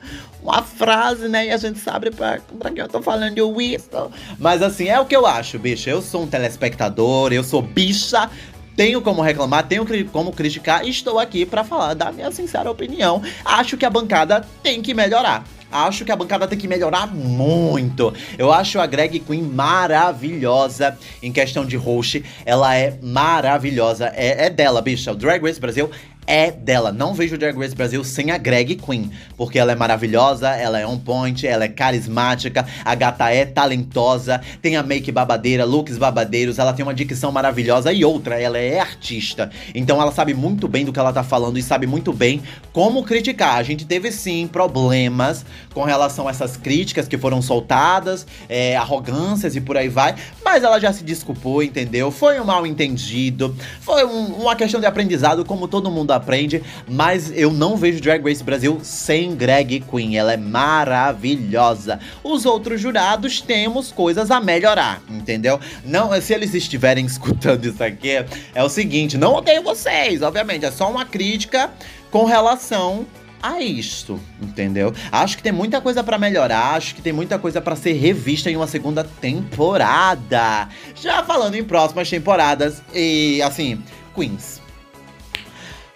uma 0.42 0.62
frase, 0.62 1.28
né? 1.28 1.46
E 1.46 1.50
a 1.50 1.56
gente 1.56 1.78
sabe 1.78 2.10
pra, 2.10 2.40
pra 2.58 2.70
que 2.70 2.80
eu 2.80 2.88
tô 2.88 3.00
falando 3.00 3.34
de 3.34 3.42
Winston. 3.42 4.10
Mas 4.38 4.60
assim, 4.60 4.88
é 4.88 4.98
o 4.98 5.06
que 5.06 5.14
eu 5.14 5.26
acho, 5.26 5.58
bicho. 5.58 5.88
Eu 5.88 6.02
sou 6.02 6.22
um 6.22 6.26
telespectador, 6.26 7.32
eu 7.32 7.44
sou 7.44 7.62
bicha, 7.62 8.28
tenho 8.74 9.00
como 9.02 9.22
reclamar, 9.22 9.68
tenho 9.68 9.86
como 10.10 10.32
criticar 10.32 10.84
e 10.84 10.90
estou 10.90 11.18
aqui 11.18 11.44
para 11.44 11.62
falar 11.62 11.94
da 11.94 12.10
minha 12.10 12.32
sincera 12.32 12.70
opinião. 12.70 13.22
Acho 13.44 13.76
que 13.76 13.84
a 13.84 13.90
bancada 13.90 14.44
tem 14.62 14.80
que 14.80 14.94
melhorar. 14.94 15.44
Acho 15.70 16.04
que 16.04 16.12
a 16.12 16.16
bancada 16.16 16.46
tem 16.46 16.58
que 16.58 16.66
melhorar 16.66 17.06
muito. 17.06 18.12
Eu 18.36 18.52
acho 18.52 18.80
a 18.80 18.86
Greg 18.86 19.20
Queen 19.20 19.42
maravilhosa 19.42 20.98
em 21.22 21.32
questão 21.32 21.64
de 21.64 21.76
host. 21.76 22.24
Ela 22.44 22.76
é 22.76 22.98
maravilhosa. 23.02 24.12
É, 24.14 24.46
é 24.46 24.50
dela, 24.50 24.82
bicha. 24.82 25.12
O 25.12 25.14
Drag 25.14 25.42
Race 25.42 25.60
Brasil 25.60 25.90
é 26.26 26.50
dela. 26.50 26.92
Não 26.92 27.14
vejo 27.14 27.36
Drag 27.36 27.56
Race 27.58 27.74
Brasil 27.74 28.02
sem 28.04 28.30
a 28.30 28.38
Greg 28.38 28.76
Queen, 28.76 29.10
porque 29.36 29.58
ela 29.58 29.72
é 29.72 29.74
maravilhosa, 29.74 30.50
ela 30.50 30.78
é 30.78 30.86
on 30.86 30.98
point, 30.98 31.46
ela 31.46 31.64
é 31.64 31.68
carismática, 31.68 32.66
a 32.84 32.94
gata 32.94 33.30
é 33.30 33.44
talentosa, 33.44 34.40
tem 34.62 34.76
a 34.76 34.82
make 34.82 35.10
babadeira, 35.10 35.64
looks 35.64 35.98
babadeiros, 35.98 36.58
ela 36.58 36.72
tem 36.72 36.84
uma 36.84 36.94
dicção 36.94 37.32
maravilhosa 37.32 37.92
e 37.92 38.04
outra, 38.04 38.40
ela 38.40 38.58
é 38.58 38.78
artista. 38.78 39.50
Então 39.74 40.00
ela 40.00 40.12
sabe 40.12 40.34
muito 40.34 40.68
bem 40.68 40.84
do 40.84 40.92
que 40.92 40.98
ela 40.98 41.12
tá 41.12 41.22
falando 41.22 41.58
e 41.58 41.62
sabe 41.62 41.86
muito 41.86 42.12
bem 42.12 42.42
como 42.72 43.02
criticar. 43.02 43.56
A 43.56 43.62
gente 43.62 43.84
teve 43.84 44.12
sim 44.12 44.46
problemas 44.46 45.44
com 45.74 45.82
relação 45.82 46.28
a 46.28 46.30
essas 46.30 46.56
críticas 46.56 47.08
que 47.08 47.18
foram 47.18 47.42
soltadas, 47.42 48.26
é, 48.48 48.76
arrogâncias 48.76 49.56
e 49.56 49.60
por 49.60 49.76
aí 49.76 49.88
vai, 49.88 50.14
mas 50.44 50.62
ela 50.62 50.78
já 50.78 50.92
se 50.92 51.02
desculpou, 51.02 51.62
entendeu? 51.62 52.10
Foi 52.10 52.40
um 52.40 52.44
mal 52.44 52.66
entendido, 52.66 53.56
foi 53.80 54.04
um, 54.04 54.26
uma 54.26 54.54
questão 54.54 54.80
de 54.80 54.86
aprendizado, 54.86 55.44
como 55.44 55.66
todo 55.66 55.90
mundo 55.90 56.09
aprende, 56.10 56.62
mas 56.88 57.32
eu 57.34 57.52
não 57.52 57.76
vejo 57.76 58.00
Drag 58.00 58.22
Race 58.22 58.42
Brasil 58.42 58.80
sem 58.82 59.34
Greg 59.34 59.80
Queen, 59.80 60.16
ela 60.16 60.32
é 60.32 60.36
maravilhosa. 60.36 62.00
Os 62.22 62.44
outros 62.44 62.80
jurados 62.80 63.40
temos 63.40 63.92
coisas 63.92 64.30
a 64.30 64.40
melhorar, 64.40 65.02
entendeu? 65.08 65.60
Não, 65.84 66.18
se 66.20 66.34
eles 66.34 66.54
estiverem 66.54 67.04
escutando 67.06 67.64
isso 67.64 67.82
aqui, 67.82 68.24
é 68.54 68.62
o 68.62 68.68
seguinte, 68.68 69.16
não 69.16 69.34
odeio 69.34 69.62
vocês, 69.62 70.22
obviamente, 70.22 70.64
é 70.64 70.70
só 70.70 70.90
uma 70.90 71.04
crítica 71.04 71.70
com 72.10 72.24
relação 72.24 73.06
a 73.42 73.60
isto, 73.60 74.20
entendeu? 74.40 74.92
Acho 75.10 75.36
que 75.36 75.42
tem 75.42 75.52
muita 75.52 75.80
coisa 75.80 76.04
para 76.04 76.18
melhorar, 76.18 76.74
acho 76.74 76.94
que 76.94 77.02
tem 77.02 77.12
muita 77.12 77.38
coisa 77.38 77.60
para 77.60 77.74
ser 77.74 77.92
revista 77.92 78.50
em 78.50 78.56
uma 78.56 78.66
segunda 78.66 79.02
temporada. 79.02 80.68
Já 80.94 81.24
falando 81.24 81.54
em 81.54 81.64
próximas 81.64 82.08
temporadas 82.08 82.82
e 82.94 83.40
assim, 83.42 83.82
Queens. 84.14 84.60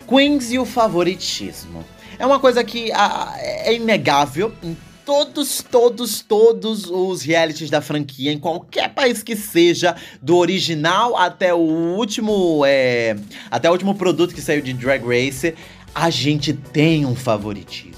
Queens 0.07 0.53
e 0.53 0.59
o 0.59 0.65
favoritismo. 0.65 1.85
É 2.19 2.25
uma 2.25 2.39
coisa 2.39 2.63
que 2.63 2.93
a, 2.93 3.35
é 3.39 3.75
inegável 3.75 4.53
em 4.63 4.77
todos, 5.05 5.63
todos, 5.63 6.21
todos 6.21 6.91
os 6.91 7.23
realities 7.23 7.71
da 7.71 7.81
franquia, 7.81 8.33
em 8.33 8.39
qualquer 8.39 8.93
país 8.95 9.23
que 9.23 9.37
seja, 9.37 9.95
do 10.23 10.37
original 10.37 11.17
até 11.17 11.53
o 11.53 11.59
último, 11.59 12.63
é, 12.67 13.17
até 13.51 13.69
o 13.69 13.73
último 13.73 13.95
produto 13.95 14.35
que 14.35 14.41
saiu 14.41 14.63
de 14.63 14.73
Drag 14.73 15.03
Race, 15.05 15.55
a 15.95 16.11
gente 16.11 16.53
tem 16.53 17.05
um 17.05 17.15
favoritismo. 17.15 17.95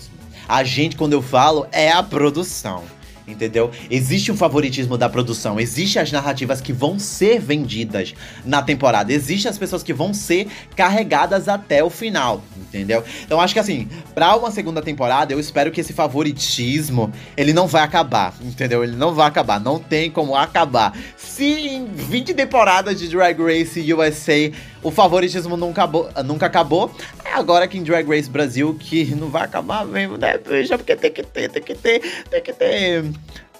A 0.48 0.62
gente, 0.62 0.96
quando 0.96 1.12
eu 1.12 1.22
falo, 1.22 1.66
é 1.72 1.90
a 1.90 2.02
produção. 2.02 2.84
Entendeu? 3.26 3.73
Existe 3.90 4.30
um 4.30 4.37
favoritismo 4.37 4.97
da 4.97 5.09
produção, 5.09 5.59
existe 5.59 5.99
as 5.99 6.12
narrativas 6.12 6.61
que 6.61 6.73
vão 6.73 6.97
ser 6.97 7.40
vendidas 7.40 8.14
na 8.45 8.62
temporada, 8.62 9.12
existe 9.12 9.49
as 9.49 9.59
pessoas 9.59 9.83
que 9.83 9.92
vão 9.92 10.14
ser 10.14 10.47
carregadas 10.76 11.49
até 11.49 11.83
o 11.83 11.90
final, 11.90 12.40
entendeu? 12.56 13.02
Então 13.25 13.40
acho 13.40 13.52
que 13.52 13.59
assim, 13.59 13.88
para 14.14 14.37
uma 14.37 14.52
segunda 14.52 14.80
temporada, 14.80 15.33
eu 15.33 15.40
espero 15.40 15.73
que 15.73 15.80
esse 15.80 15.92
favoritismo, 15.92 17.12
ele 17.37 17.52
não 17.52 17.66
vai 17.66 17.83
acabar, 17.83 18.33
entendeu? 18.40 18.85
Ele 18.85 18.95
não 18.95 19.12
vai 19.12 19.26
acabar, 19.26 19.59
não 19.59 19.80
tem 19.80 20.09
como 20.09 20.37
acabar. 20.37 20.97
Se 21.16 21.45
em 21.45 21.87
20 21.87 22.33
temporadas 22.33 22.99
de 22.99 23.09
Drag 23.09 23.37
Race 23.42 23.92
USA 23.92 24.52
o 24.87 24.90
favoritismo 24.93 25.57
nunca 25.57 25.83
acabou, 25.83 26.09
nunca 26.25 26.47
acabou. 26.47 26.93
É 27.25 27.33
agora 27.33 27.66
que 27.66 27.76
em 27.76 27.83
Drag 27.83 28.09
Race 28.09 28.31
Brasil 28.31 28.76
que 28.78 29.05
não 29.16 29.28
vai 29.28 29.43
acabar 29.43 29.85
mesmo, 29.85 30.16
né? 30.16 30.38
Porque 30.38 30.95
tem 30.95 31.11
que 31.11 31.25
ter, 31.25 31.49
tem 31.50 31.61
que 31.61 31.75
ter, 31.75 32.25
tem 32.31 32.40
que 32.40 32.52
ter 32.52 33.05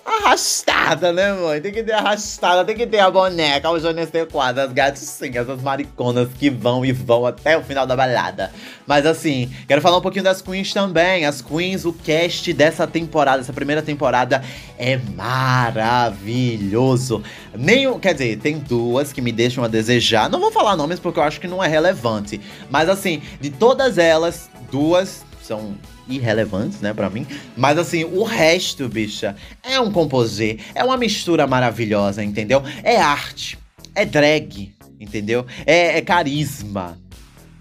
arrastada, 0.07 1.13
né, 1.13 1.33
mãe? 1.33 1.61
Tem 1.61 1.73
que 1.73 1.83
ter 1.83 1.93
arrastada, 1.93 2.65
tem 2.65 2.77
que 2.77 2.87
ter 2.87 3.01
a 3.01 3.11
boneca, 3.11 3.69
o 3.71 3.79
Jonas 3.79 4.11
T4, 4.11 4.59
as 4.59 4.73
gatinhas, 4.73 5.51
as 5.51 5.61
mariconas 5.61 6.29
que 6.39 6.49
vão 6.49 6.85
e 6.85 6.93
vão 6.93 7.27
até 7.27 7.59
o 7.59 7.63
final 7.63 7.87
da 7.87 7.97
balada. 7.97 8.53
Mas 8.87 9.05
assim, 9.05 9.53
quero 9.67 9.83
falar 9.83 9.99
um 9.99 10.01
pouquinho 10.01 10.23
das 10.23 10.41
queens 10.41 10.73
também. 10.73 11.27
As 11.27 11.43
queens, 11.43 11.85
o 11.85 11.93
cast 11.93 12.53
dessa 12.53 12.87
temporada, 12.87 13.41
essa 13.41 13.53
primeira 13.53 13.83
temporada 13.83 14.45
é 14.79 14.97
maravilhoso. 15.17 17.21
Nenhum, 17.55 17.99
quer 17.99 18.13
dizer, 18.13 18.39
tem 18.39 18.59
duas 18.59 19.13
que 19.13 19.21
me 19.21 19.33
deixam 19.33 19.65
a 19.65 19.69
desejar. 19.69 20.31
Não 20.31 20.39
vou 20.39 20.53
falar 20.53 20.77
nomes 20.77 21.01
porque 21.01 21.19
eu 21.19 21.25
acho 21.25 21.41
que 21.41 21.49
não 21.49 21.63
é 21.63 21.67
relevante. 21.67 22.41
Mas 22.71 22.89
assim, 22.89 23.21
de 23.41 23.51
todas 23.51 23.99
elas, 23.99 24.49
duas 24.71 25.26
são 25.47 25.75
irrelevantes, 26.09 26.81
né, 26.81 26.93
para 26.93 27.09
mim. 27.09 27.27
Mas 27.57 27.79
assim, 27.79 28.05
o 28.05 28.25
resto, 28.25 28.89
bicha, 28.89 29.37
é 29.63 29.81
um 29.81 29.91
composê, 29.91 30.59
é 30.75 30.83
uma 30.83 30.97
mistura 30.97 31.47
maravilhosa, 31.47 32.23
entendeu? 32.23 32.63
É 32.83 32.97
arte, 32.97 33.59
é 33.95 34.05
drag, 34.05 34.75
entendeu? 35.01 35.47
É, 35.65 35.99
é 35.99 36.03
carisma. 36.03 36.99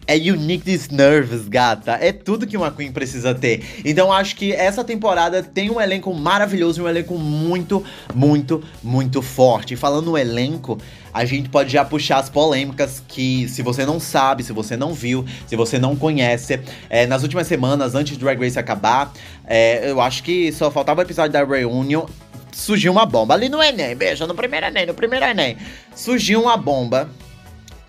É 0.08 0.16
uniqueness 0.18 0.90
nerves, 0.90 1.48
gata. 1.48 1.94
É 1.94 2.12
tudo 2.12 2.46
que 2.46 2.56
uma 2.56 2.70
Queen 2.70 2.92
precisa 2.92 3.34
ter. 3.34 3.82
Então 3.84 4.14
acho 4.14 4.36
que 4.36 4.52
essa 4.52 4.84
temporada 4.84 5.42
tem 5.42 5.72
um 5.72 5.82
elenco 5.82 6.14
maravilhoso, 6.14 6.84
um 6.84 6.88
elenco 6.88 7.18
muito, 7.18 7.84
muito, 8.14 8.64
muito 8.84 9.24
forte. 9.24 9.74
E 9.74 9.78
falando 9.78 10.12
no 10.12 10.18
elenco, 10.18 10.78
a 11.16 11.24
gente 11.24 11.48
pode 11.48 11.72
já 11.72 11.86
puxar 11.86 12.18
as 12.18 12.30
polêmicas 12.30 13.02
que, 13.08 13.48
se 13.48 13.62
você 13.62 13.86
não 13.86 14.02
sabe, 14.02 14.44
se 14.44 14.52
você 14.52 14.76
não 14.76 14.94
viu, 14.94 15.24
se 15.48 15.56
você 15.56 15.80
não 15.80 15.96
conhece, 15.96 16.60
é, 16.90 17.08
nas 17.08 17.24
últimas 17.24 17.48
semanas, 17.48 17.96
antes 17.96 18.18
do 18.18 18.26
Drag 18.26 18.38
Race 18.38 18.60
acabar, 18.60 19.14
é, 19.48 19.90
eu 19.90 20.02
acho 20.02 20.22
que 20.22 20.52
só 20.52 20.70
faltava 20.70 21.00
o 21.00 21.04
episódio 21.04 21.32
da 21.32 21.42
Reunion. 21.46 22.06
Surgiu 22.52 22.92
uma 22.92 23.06
bomba 23.06 23.34
ali 23.34 23.48
no 23.48 23.64
Enem, 23.64 23.96
beijo, 23.96 24.28
no 24.28 24.36
primeiro 24.36 24.66
Enem, 24.66 24.88
no 24.88 24.94
primeiro 24.94 25.26
Enem. 25.26 25.56
Surgiu 25.96 26.42
uma 26.42 26.58
bomba 26.58 27.10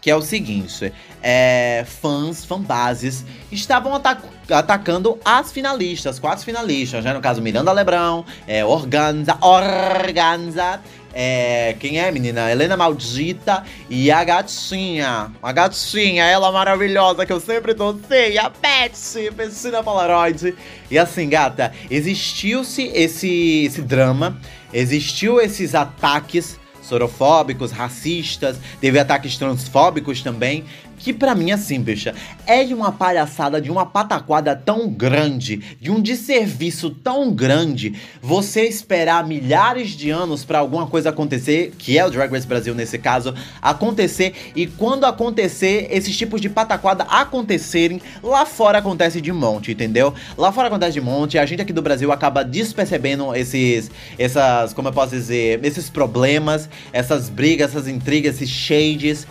que 0.00 0.10
é 0.10 0.14
o 0.14 0.22
seguinte: 0.22 0.92
é, 1.20 1.84
fãs, 1.84 2.44
fanbases, 2.44 3.24
estavam 3.50 4.00
atacando 4.48 5.18
as 5.24 5.50
finalistas, 5.50 6.20
quatro 6.20 6.44
finalistas, 6.44 7.04
né? 7.04 7.12
No 7.12 7.20
caso, 7.20 7.42
Miranda 7.42 7.72
Lebrão, 7.72 8.24
é, 8.46 8.64
Organza, 8.64 9.36
Organza, 9.40 10.80
é, 11.18 11.74
quem 11.80 11.98
é, 11.98 12.12
menina? 12.12 12.50
Helena 12.50 12.76
Maldita 12.76 13.64
e 13.88 14.10
a 14.10 14.22
gatinha. 14.22 15.32
A 15.42 15.50
gatinha, 15.50 16.22
ela 16.26 16.52
maravilhosa 16.52 17.24
que 17.24 17.32
eu 17.32 17.40
sempre 17.40 17.74
torcei, 17.74 18.36
a 18.36 18.50
Betsy, 18.50 19.30
Pessina 19.30 19.82
Polaroid. 19.82 20.54
E 20.90 20.98
assim, 20.98 21.26
gata, 21.30 21.72
existiu-se 21.90 22.82
esse, 22.88 23.64
esse 23.64 23.80
drama, 23.80 24.38
existiu 24.70 25.40
esses 25.40 25.74
ataques 25.74 26.60
sorofóbicos, 26.82 27.72
racistas, 27.72 28.58
teve 28.78 28.98
ataques 28.98 29.38
transfóbicos 29.38 30.20
também, 30.20 30.66
que 30.98 31.12
para 31.12 31.34
mim, 31.34 31.50
assim, 31.50 31.80
bicha, 31.80 32.14
é 32.46 32.64
de 32.64 32.74
uma 32.74 32.92
palhaçada, 32.92 33.60
de 33.60 33.70
uma 33.70 33.86
pataquada 33.86 34.54
tão 34.56 34.88
grande, 34.88 35.58
de 35.80 35.90
um 35.90 36.00
desserviço 36.00 36.90
tão 36.90 37.32
grande, 37.32 37.94
você 38.20 38.62
esperar 38.62 39.26
milhares 39.26 39.90
de 39.90 40.10
anos 40.10 40.44
para 40.44 40.58
alguma 40.58 40.86
coisa 40.86 41.10
acontecer, 41.10 41.72
que 41.78 41.98
é 41.98 42.04
o 42.04 42.10
Drag 42.10 42.30
Race 42.30 42.46
Brasil 42.46 42.74
nesse 42.74 42.98
caso, 42.98 43.34
acontecer, 43.60 44.34
e 44.54 44.66
quando 44.66 45.04
acontecer, 45.04 45.88
esses 45.90 46.16
tipos 46.16 46.40
de 46.40 46.48
pataquada 46.48 47.04
acontecerem, 47.04 48.00
lá 48.22 48.46
fora 48.46 48.78
acontece 48.78 49.20
de 49.20 49.32
monte, 49.32 49.72
entendeu? 49.72 50.14
Lá 50.36 50.52
fora 50.52 50.68
acontece 50.68 50.94
de 50.94 51.00
monte, 51.00 51.38
a 51.38 51.46
gente 51.46 51.62
aqui 51.62 51.72
do 51.72 51.82
Brasil 51.82 52.10
acaba 52.12 52.44
despercebendo 52.44 53.34
esses, 53.34 53.90
essas, 54.18 54.72
como 54.72 54.88
eu 54.88 54.92
posso 54.92 55.10
dizer, 55.10 55.64
esses 55.64 55.88
problemas, 55.88 56.68
essas 56.92 57.28
brigas, 57.28 57.70
essas 57.70 57.88
intrigas, 57.88 58.36
esses 58.36 58.48
shades, 58.48 59.26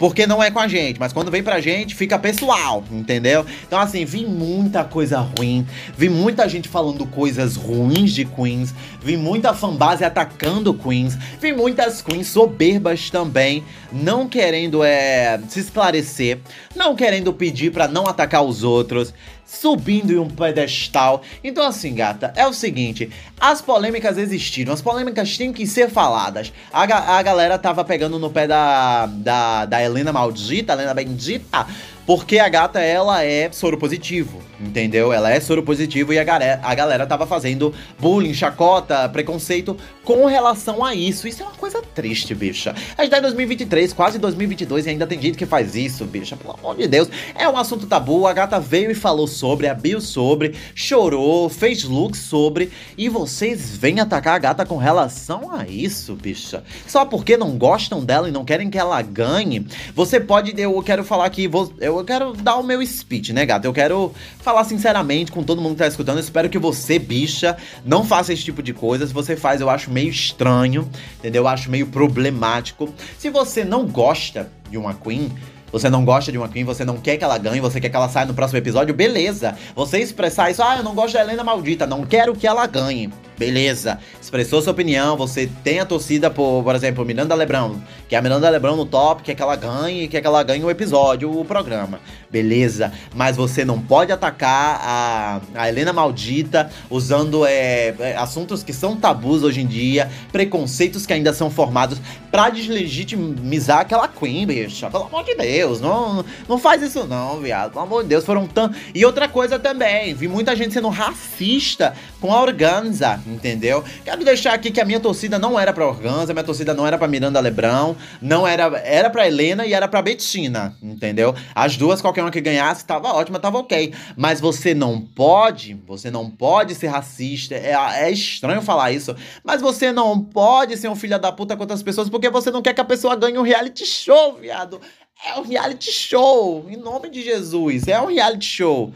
porque 0.00 0.26
não 0.26 0.42
é 0.42 0.50
com 0.50 0.58
a 0.58 0.66
gente, 0.66 0.98
mas 0.98 1.12
quando 1.12 1.30
vem 1.30 1.42
pra 1.42 1.60
gente, 1.60 1.94
fica 1.94 2.18
pessoal, 2.18 2.82
entendeu? 2.90 3.44
Então, 3.66 3.78
assim, 3.78 4.06
vi 4.06 4.24
muita 4.24 4.82
coisa 4.82 5.20
ruim, 5.20 5.66
vi 5.94 6.08
muita 6.08 6.48
gente 6.48 6.70
falando 6.70 7.04
coisas 7.04 7.54
ruins 7.54 8.12
de 8.12 8.24
Queens, 8.24 8.74
vi 9.02 9.18
muita 9.18 9.52
fanbase 9.52 10.02
atacando 10.02 10.72
Queens, 10.72 11.18
vi 11.38 11.52
muitas 11.52 12.00
Queens 12.00 12.28
soberbas 12.28 13.10
também, 13.10 13.62
não 13.92 14.26
querendo 14.26 14.82
é, 14.82 15.38
se 15.48 15.60
esclarecer, 15.60 16.38
não 16.74 16.96
querendo 16.96 17.30
pedir 17.34 17.70
para 17.70 17.86
não 17.86 18.06
atacar 18.06 18.42
os 18.42 18.64
outros 18.64 19.12
subindo 19.50 20.12
em 20.12 20.18
um 20.18 20.28
pedestal. 20.28 21.22
Então, 21.42 21.66
assim, 21.66 21.94
gata, 21.94 22.32
é 22.36 22.46
o 22.46 22.52
seguinte: 22.52 23.10
as 23.38 23.60
polêmicas 23.60 24.16
existiram, 24.16 24.72
as 24.72 24.80
polêmicas 24.80 25.36
têm 25.36 25.52
que 25.52 25.66
ser 25.66 25.90
faladas. 25.90 26.52
A, 26.72 26.82
a 27.18 27.22
galera 27.22 27.58
tava 27.58 27.84
pegando 27.84 28.18
no 28.18 28.30
pé 28.30 28.46
da, 28.46 29.06
da, 29.06 29.66
da 29.66 29.82
Helena 29.82 30.12
Maldita, 30.12 30.72
Helena 30.72 30.94
Bendita, 30.94 31.66
porque 32.06 32.38
a 32.38 32.48
gata, 32.48 32.80
ela 32.80 33.22
é 33.22 33.50
soro 33.52 33.78
positivo, 33.78 34.42
entendeu? 34.60 35.12
Ela 35.12 35.30
é 35.30 35.40
soro 35.40 35.62
positivo 35.62 36.12
e 36.12 36.18
a 36.18 36.24
galera, 36.24 36.60
a 36.62 36.74
galera 36.74 37.06
tava 37.06 37.26
fazendo 37.26 37.72
bullying, 37.98 38.34
chacota, 38.34 39.08
preconceito 39.08 39.76
com 40.04 40.26
relação 40.26 40.84
a 40.84 40.94
isso. 40.94 41.28
Isso 41.28 41.42
é 41.42 41.46
uma 41.46 41.54
coisa 41.54 41.80
triste, 41.94 42.34
bicha. 42.34 42.74
A 42.98 43.02
gente 43.02 43.10
tá 43.10 43.18
em 43.18 43.22
2023, 43.22 43.92
quase 43.92 44.18
2022 44.18 44.86
e 44.86 44.90
ainda 44.90 45.06
tem 45.06 45.20
gente 45.20 45.38
que 45.38 45.46
faz 45.46 45.76
isso, 45.76 46.04
bicha. 46.04 46.36
Pelo 46.36 46.54
amor 46.54 46.76
de 46.76 46.88
Deus. 46.88 47.08
É 47.34 47.48
um 47.48 47.56
assunto 47.56 47.86
tabu, 47.86 48.26
a 48.26 48.32
gata 48.32 48.58
veio 48.58 48.90
e 48.90 48.94
falou 48.94 49.26
sobre, 49.26 49.68
abriu 49.68 50.00
sobre, 50.00 50.54
chorou, 50.74 51.48
fez 51.48 51.84
look 51.84 52.16
sobre 52.16 52.70
e 52.98 53.08
vocês 53.08 53.76
vêm 53.76 54.00
atacar 54.00 54.34
a 54.34 54.38
gata 54.38 54.66
com 54.66 54.76
relação 54.76 55.54
a 55.54 55.66
isso, 55.66 56.14
bicha. 56.14 56.64
Só 56.86 57.04
porque 57.04 57.36
não 57.36 57.56
gostam 57.56 58.04
dela 58.04 58.28
e 58.28 58.32
não 58.32 58.44
querem 58.44 58.68
que 58.70 58.78
ela 58.78 59.00
ganhe. 59.02 59.66
Você 59.94 60.18
pode, 60.18 60.60
eu 60.60 60.82
quero 60.82 61.04
falar 61.04 61.30
que 61.30 61.48
eu 61.80 61.89
eu 61.98 62.04
quero 62.04 62.32
dar 62.32 62.56
o 62.56 62.62
meu 62.62 62.84
speech, 62.86 63.32
né, 63.32 63.44
gata? 63.44 63.66
Eu 63.66 63.72
quero 63.72 64.12
falar 64.38 64.64
sinceramente 64.64 65.32
com 65.32 65.42
todo 65.42 65.60
mundo 65.60 65.72
que 65.72 65.78
tá 65.78 65.86
escutando. 65.86 66.18
Eu 66.18 66.22
espero 66.22 66.48
que 66.48 66.58
você, 66.58 66.98
bicha, 66.98 67.56
não 67.84 68.04
faça 68.04 68.32
esse 68.32 68.42
tipo 68.42 68.62
de 68.62 68.72
coisa. 68.72 69.06
Se 69.06 69.12
você 69.12 69.36
faz, 69.36 69.60
eu 69.60 69.70
acho 69.70 69.90
meio 69.90 70.10
estranho, 70.10 70.88
entendeu? 71.18 71.42
Eu 71.42 71.48
acho 71.48 71.70
meio 71.70 71.86
problemático. 71.86 72.92
Se 73.18 73.30
você 73.30 73.64
não 73.64 73.86
gosta 73.86 74.50
de 74.70 74.76
uma 74.76 74.94
Queen, 74.94 75.32
você 75.72 75.88
não 75.88 76.04
gosta 76.04 76.32
de 76.32 76.38
uma 76.38 76.48
Queen, 76.48 76.64
você 76.64 76.84
não 76.84 76.96
quer 76.96 77.16
que 77.16 77.24
ela 77.24 77.38
ganhe, 77.38 77.60
você 77.60 77.80
quer 77.80 77.88
que 77.88 77.96
ela 77.96 78.08
saia 78.08 78.26
no 78.26 78.34
próximo 78.34 78.58
episódio, 78.58 78.94
beleza. 78.94 79.56
Você 79.74 79.98
expressar 79.98 80.50
isso, 80.50 80.62
ah, 80.62 80.76
eu 80.76 80.82
não 80.82 80.94
gosto 80.94 81.14
da 81.14 81.22
Helena 81.22 81.44
Maldita, 81.44 81.86
não 81.86 82.04
quero 82.04 82.34
que 82.34 82.46
ela 82.46 82.66
ganhe. 82.66 83.10
Beleza, 83.40 83.98
expressou 84.20 84.60
sua 84.60 84.74
opinião, 84.74 85.16
você 85.16 85.48
tem 85.64 85.80
a 85.80 85.86
torcida 85.86 86.28
por, 86.28 86.62
por 86.62 86.74
exemplo, 86.74 87.06
Miranda 87.06 87.34
Lebrão, 87.34 87.82
que 88.06 88.14
é 88.14 88.18
a 88.18 88.20
Miranda 88.20 88.50
Lebrão 88.50 88.76
no 88.76 88.84
top, 88.84 89.22
quer 89.22 89.34
que 89.34 89.40
ela 89.40 89.56
ganhe, 89.56 90.08
quer 90.08 90.20
que 90.20 90.26
ela 90.26 90.42
ganhe 90.42 90.62
o 90.62 90.68
episódio, 90.68 91.40
o 91.40 91.42
programa. 91.42 92.00
Beleza, 92.30 92.92
mas 93.14 93.38
você 93.38 93.64
não 93.64 93.80
pode 93.80 94.12
atacar 94.12 94.78
a, 94.84 95.40
a 95.54 95.68
Helena 95.70 95.90
Maldita 95.90 96.70
usando 96.90 97.46
é, 97.46 97.94
é, 97.98 98.16
assuntos 98.18 98.62
que 98.62 98.74
são 98.74 98.94
tabus 98.94 99.42
hoje 99.42 99.62
em 99.62 99.66
dia, 99.66 100.10
preconceitos 100.30 101.06
que 101.06 101.14
ainda 101.14 101.32
são 101.32 101.50
formados 101.50 101.98
pra 102.30 102.50
deslegitimizar 102.50 103.80
aquela 103.80 104.06
Queen, 104.06 104.46
bicha. 104.46 104.90
Pelo 104.90 105.04
amor 105.04 105.24
de 105.24 105.34
Deus, 105.34 105.80
não, 105.80 106.22
não 106.46 106.58
faz 106.58 106.82
isso 106.82 107.06
não, 107.06 107.40
viado. 107.40 107.72
Pelo 107.72 107.84
amor 107.84 108.02
de 108.02 108.10
Deus, 108.10 108.22
foram 108.22 108.46
tão. 108.46 108.70
E 108.94 109.02
outra 109.02 109.26
coisa 109.26 109.58
também, 109.58 110.12
vi 110.12 110.28
muita 110.28 110.54
gente 110.54 110.74
sendo 110.74 110.90
racista 110.90 111.94
com 112.20 112.32
a 112.32 112.40
Organza 112.40 113.20
entendeu? 113.26 113.82
Quero 114.04 114.24
deixar 114.24 114.54
aqui 114.54 114.70
que 114.70 114.80
a 114.80 114.84
minha 114.84 115.00
torcida 115.00 115.38
não 115.38 115.58
era 115.58 115.72
pra 115.72 115.86
Organza, 115.86 116.32
minha 116.32 116.44
torcida 116.44 116.74
não 116.74 116.86
era 116.86 116.98
pra 116.98 117.08
Miranda 117.08 117.40
Lebrão, 117.40 117.96
não 118.20 118.46
era, 118.46 118.78
era 118.84 119.10
pra 119.10 119.26
Helena 119.26 119.66
e 119.66 119.72
era 119.72 119.88
pra 119.88 120.02
Betina, 120.02 120.76
entendeu? 120.82 121.34
As 121.54 121.76
duas, 121.76 122.00
qualquer 122.00 122.22
uma 122.22 122.30
que 122.30 122.40
ganhasse, 122.40 122.84
tava 122.84 123.12
ótima, 123.12 123.38
tava 123.38 123.58
ok. 123.58 123.94
Mas 124.16 124.40
você 124.40 124.74
não 124.74 125.00
pode, 125.00 125.74
você 125.86 126.10
não 126.10 126.30
pode 126.30 126.74
ser 126.74 126.88
racista, 126.88 127.54
é, 127.54 127.74
é 128.04 128.10
estranho 128.10 128.62
falar 128.62 128.92
isso, 128.92 129.14
mas 129.44 129.60
você 129.60 129.92
não 129.92 130.22
pode 130.22 130.76
ser 130.76 130.88
um 130.88 130.96
filho 130.96 131.18
da 131.18 131.32
puta 131.32 131.56
com 131.56 131.62
outras 131.62 131.82
pessoas 131.82 132.08
porque 132.08 132.28
você 132.30 132.50
não 132.50 132.62
quer 132.62 132.74
que 132.74 132.80
a 132.80 132.84
pessoa 132.84 133.16
ganhe 133.16 133.38
um 133.38 133.42
reality 133.42 133.86
show, 133.86 134.34
viado. 134.34 134.80
É 135.24 135.38
um 135.38 135.42
reality 135.42 135.92
show, 135.92 136.66
em 136.70 136.76
nome 136.76 137.10
de 137.10 137.22
Jesus, 137.22 137.86
é 137.86 138.00
um 138.00 138.06
reality 138.06 138.46
show. 138.46 138.92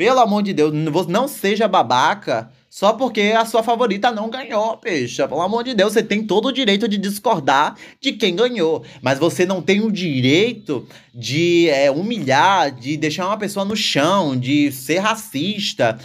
Pelo 0.00 0.20
amor 0.20 0.42
de 0.42 0.54
Deus, 0.54 0.72
não 1.08 1.28
seja 1.28 1.68
babaca 1.68 2.50
só 2.70 2.94
porque 2.94 3.34
a 3.36 3.44
sua 3.44 3.62
favorita 3.62 4.10
não 4.10 4.30
ganhou, 4.30 4.78
peixe. 4.78 5.16
Pelo 5.28 5.42
amor 5.42 5.62
de 5.62 5.74
Deus, 5.74 5.92
você 5.92 6.02
tem 6.02 6.24
todo 6.24 6.46
o 6.46 6.52
direito 6.52 6.88
de 6.88 6.96
discordar 6.96 7.76
de 8.00 8.12
quem 8.12 8.34
ganhou. 8.34 8.82
Mas 9.02 9.18
você 9.18 9.44
não 9.44 9.60
tem 9.60 9.82
o 9.82 9.92
direito 9.92 10.88
de 11.14 11.68
é, 11.68 11.90
humilhar, 11.90 12.70
de 12.70 12.96
deixar 12.96 13.26
uma 13.26 13.36
pessoa 13.36 13.62
no 13.62 13.76
chão, 13.76 14.34
de 14.34 14.72
ser 14.72 15.00
racista. 15.00 15.98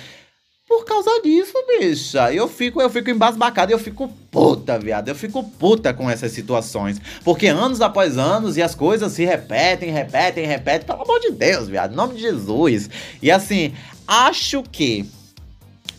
Por 0.68 0.84
causa 0.84 1.22
disso, 1.22 1.54
bicha. 1.68 2.34
Eu 2.34 2.48
fico, 2.48 2.82
eu 2.82 2.90
fico 2.90 3.12
embasbacado 3.12 3.72
eu 3.72 3.78
fico 3.78 4.08
puta, 4.32 4.80
viado. 4.80 5.10
Eu 5.10 5.16
fico 5.16 5.44
puta 5.44 5.94
com 5.94 6.10
essas 6.10 6.32
situações. 6.32 7.00
Porque 7.24 7.48
anos 7.48 7.82
após 7.82 8.18
anos 8.18 8.58
e 8.58 8.64
as 8.64 8.74
coisas 8.74 9.12
se 9.12 9.24
repetem, 9.24 9.92
repetem, 9.92 10.48
repetem. 10.48 10.88
Pelo 10.88 11.04
amor 11.04 11.20
de 11.20 11.32
Deus, 11.32 11.68
viado. 11.68 11.94
Em 11.94 11.96
nome 11.96 12.16
de 12.16 12.22
Jesus. 12.22 12.90
E 13.22 13.30
assim, 13.30 13.74
acho 14.08 14.64
que 14.64 15.08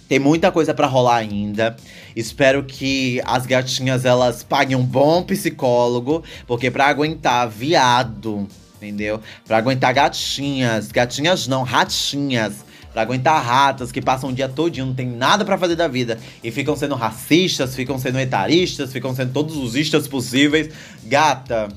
tem 0.08 0.18
muita 0.18 0.50
coisa 0.50 0.75
para 0.75 0.88
rolar 0.88 1.16
ainda. 1.16 1.76
Espero 2.16 2.64
que 2.64 3.20
as 3.25 3.46
gatinhas 3.46 4.04
elas 4.04 4.42
paguem 4.42 4.76
um 4.76 4.85
bom 4.85 5.23
psicólogo, 5.23 6.25
porque 6.46 6.70
para 6.70 6.87
aguentar 6.87 7.49
viado, 7.49 8.49
entendeu? 8.76 9.20
Para 9.46 9.58
aguentar 9.58 9.92
gatinhas, 9.92 10.90
gatinhas 10.90 11.46
não, 11.46 11.62
ratinhas, 11.62 12.64
para 12.96 13.02
aguentar 13.02 13.44
ratas 13.44 13.92
que 13.92 14.00
passam 14.00 14.30
o 14.30 14.32
dia 14.32 14.48
todinho, 14.48 14.86
não 14.86 14.94
tem 14.94 15.06
nada 15.06 15.44
para 15.44 15.58
fazer 15.58 15.76
da 15.76 15.86
vida 15.86 16.18
e 16.42 16.50
ficam 16.50 16.74
sendo 16.74 16.94
racistas, 16.94 17.76
ficam 17.76 17.98
sendo 17.98 18.18
etaristas, 18.18 18.90
ficam 18.90 19.14
sendo 19.14 19.34
todos 19.34 19.54
os 19.54 19.76
istas 19.76 20.08
possíveis. 20.08 20.70
Gata, 21.04 21.68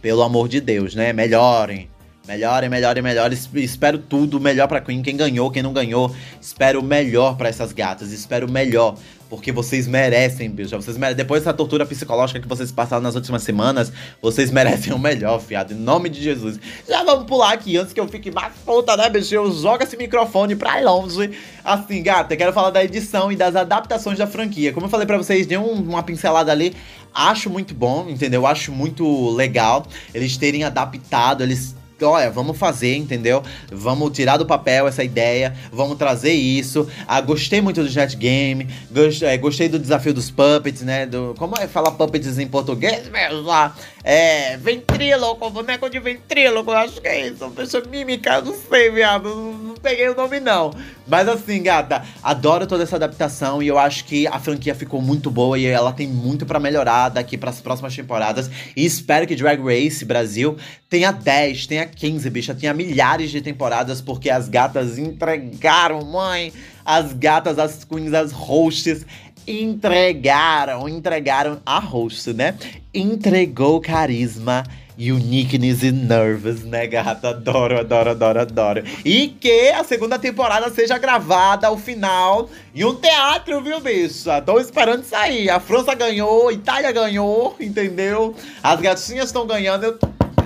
pelo 0.00 0.22
amor 0.22 0.48
de 0.48 0.60
Deus, 0.60 0.94
né? 0.94 1.12
Melhorem. 1.12 1.90
Melhorem, 2.28 2.68
melhorem, 2.68 3.02
melhorem. 3.02 3.38
Espero 3.54 3.96
tudo 3.96 4.38
melhor 4.38 4.68
pra 4.68 4.82
Queen. 4.82 5.00
Quem 5.00 5.16
ganhou, 5.16 5.50
quem 5.50 5.62
não 5.62 5.72
ganhou. 5.72 6.14
Espero 6.38 6.80
o 6.80 6.82
melhor 6.82 7.38
para 7.38 7.48
essas 7.48 7.72
gatas. 7.72 8.12
Espero 8.12 8.46
o 8.46 8.50
melhor. 8.50 8.98
Porque 9.30 9.50
vocês 9.50 9.88
merecem, 9.88 10.50
bicho. 10.50 10.76
Vocês 10.76 10.98
merecem. 10.98 11.16
Depois 11.16 11.42
dessa 11.42 11.54
tortura 11.54 11.86
psicológica 11.86 12.38
que 12.38 12.46
vocês 12.46 12.70
passaram 12.70 13.02
nas 13.02 13.14
últimas 13.14 13.42
semanas, 13.42 13.90
vocês 14.20 14.50
merecem 14.50 14.92
o 14.92 14.98
melhor, 14.98 15.40
fiado. 15.40 15.72
Em 15.72 15.76
nome 15.76 16.10
de 16.10 16.22
Jesus. 16.22 16.60
Já 16.86 17.02
vamos 17.02 17.24
pular 17.24 17.54
aqui 17.54 17.78
antes 17.78 17.94
que 17.94 18.00
eu 18.00 18.06
fique 18.06 18.30
mais 18.30 18.52
puta, 18.64 18.94
né, 18.94 19.08
bicho? 19.08 19.34
Eu 19.34 19.50
jogo 19.50 19.82
esse 19.82 19.96
microfone 19.96 20.54
pra 20.54 20.78
longe. 20.80 21.30
Assim, 21.64 22.02
gata, 22.02 22.36
quero 22.36 22.52
falar 22.52 22.68
da 22.68 22.84
edição 22.84 23.32
e 23.32 23.36
das 23.36 23.56
adaptações 23.56 24.18
da 24.18 24.26
franquia. 24.26 24.70
Como 24.70 24.84
eu 24.84 24.90
falei 24.90 25.06
pra 25.06 25.16
vocês, 25.16 25.46
dei 25.46 25.56
um, 25.56 25.72
uma 25.72 26.02
pincelada 26.02 26.52
ali. 26.52 26.76
Acho 27.14 27.48
muito 27.48 27.74
bom, 27.74 28.06
entendeu? 28.06 28.46
Acho 28.46 28.70
muito 28.70 29.34
legal 29.34 29.86
eles 30.12 30.36
terem 30.36 30.62
adaptado, 30.62 31.42
eles 31.42 31.74
olha, 32.02 32.30
vamos 32.30 32.56
fazer, 32.56 32.96
entendeu? 32.96 33.42
Vamos 33.70 34.12
tirar 34.12 34.36
do 34.36 34.46
papel 34.46 34.86
essa 34.86 35.02
ideia, 35.04 35.54
vamos 35.72 35.96
trazer 35.96 36.32
isso. 36.32 36.88
Ah, 37.06 37.20
gostei 37.20 37.60
muito 37.60 37.82
do 37.82 37.88
Jet 37.88 38.16
Game, 38.16 38.68
gostei, 38.90 39.28
é, 39.28 39.36
gostei 39.36 39.68
do 39.68 39.78
desafio 39.78 40.14
dos 40.14 40.30
puppets, 40.30 40.82
né? 40.82 41.06
Do, 41.06 41.34
como 41.38 41.56
é 41.58 41.66
falar 41.66 41.92
puppets 41.92 42.38
em 42.38 42.46
português? 42.46 43.10
Lá, 43.44 43.74
é, 44.10 44.56
ventríloco, 44.56 45.50
boneco 45.50 45.90
de 45.90 46.00
ventríloco, 46.00 46.72
acho 46.72 46.98
que 46.98 47.08
é 47.08 47.28
isso. 47.28 47.46
Deixa 47.50 47.78
mímica, 47.82 48.40
não 48.40 48.54
sei, 48.54 48.90
viado, 48.90 49.28
não, 49.28 49.52
não 49.52 49.74
peguei 49.74 50.08
o 50.08 50.16
nome 50.16 50.40
não. 50.40 50.70
Mas 51.06 51.28
assim, 51.28 51.62
gata, 51.62 52.02
adoro 52.22 52.66
toda 52.66 52.84
essa 52.84 52.96
adaptação 52.96 53.62
e 53.62 53.68
eu 53.68 53.78
acho 53.78 54.06
que 54.06 54.26
a 54.26 54.38
franquia 54.38 54.74
ficou 54.74 55.02
muito 55.02 55.30
boa 55.30 55.58
e 55.58 55.66
ela 55.66 55.92
tem 55.92 56.06
muito 56.08 56.46
para 56.46 56.58
melhorar 56.58 57.10
daqui 57.10 57.36
para 57.36 57.50
as 57.50 57.60
próximas 57.60 57.94
temporadas. 57.94 58.50
E 58.74 58.82
espero 58.82 59.26
que 59.26 59.36
Drag 59.36 59.60
Race 59.62 60.02
Brasil 60.06 60.56
tenha 60.88 61.12
10, 61.12 61.66
tenha 61.66 61.84
15, 61.84 62.30
bicha, 62.30 62.54
tenha 62.54 62.72
milhares 62.72 63.30
de 63.30 63.42
temporadas, 63.42 64.00
porque 64.00 64.30
as 64.30 64.48
gatas 64.48 64.96
entregaram, 64.96 66.02
mãe. 66.02 66.50
As 66.82 67.12
gatas, 67.12 67.58
as 67.58 67.84
queens, 67.84 68.14
as 68.14 68.32
hosts 68.32 69.04
entregaram, 69.48 70.88
entregaram 70.88 71.60
a 71.64 71.78
host, 71.78 72.32
né? 72.32 72.54
Entregou 72.92 73.80
carisma 73.80 74.64
uniqueness 74.98 75.84
e 75.84 75.92
nervous, 75.92 76.64
né, 76.64 76.86
gata? 76.86 77.30
Adoro, 77.30 77.78
adoro, 77.78 78.10
adoro, 78.10 78.40
adoro. 78.40 78.84
E 79.04 79.28
que 79.28 79.70
a 79.70 79.84
segunda 79.84 80.18
temporada 80.18 80.68
seja 80.70 80.98
gravada 80.98 81.68
ao 81.68 81.78
final 81.78 82.50
em 82.74 82.84
um 82.84 82.94
teatro, 82.94 83.62
viu, 83.62 83.80
bicha? 83.80 84.42
Tô 84.42 84.58
esperando 84.58 85.04
sair. 85.04 85.48
A 85.48 85.60
França 85.60 85.94
ganhou, 85.94 86.48
a 86.48 86.52
Itália 86.52 86.90
ganhou, 86.90 87.54
entendeu? 87.60 88.34
As 88.62 88.80
gatinhas 88.80 89.26
estão 89.26 89.46
ganhando. 89.46 89.84
Eu 89.84 89.98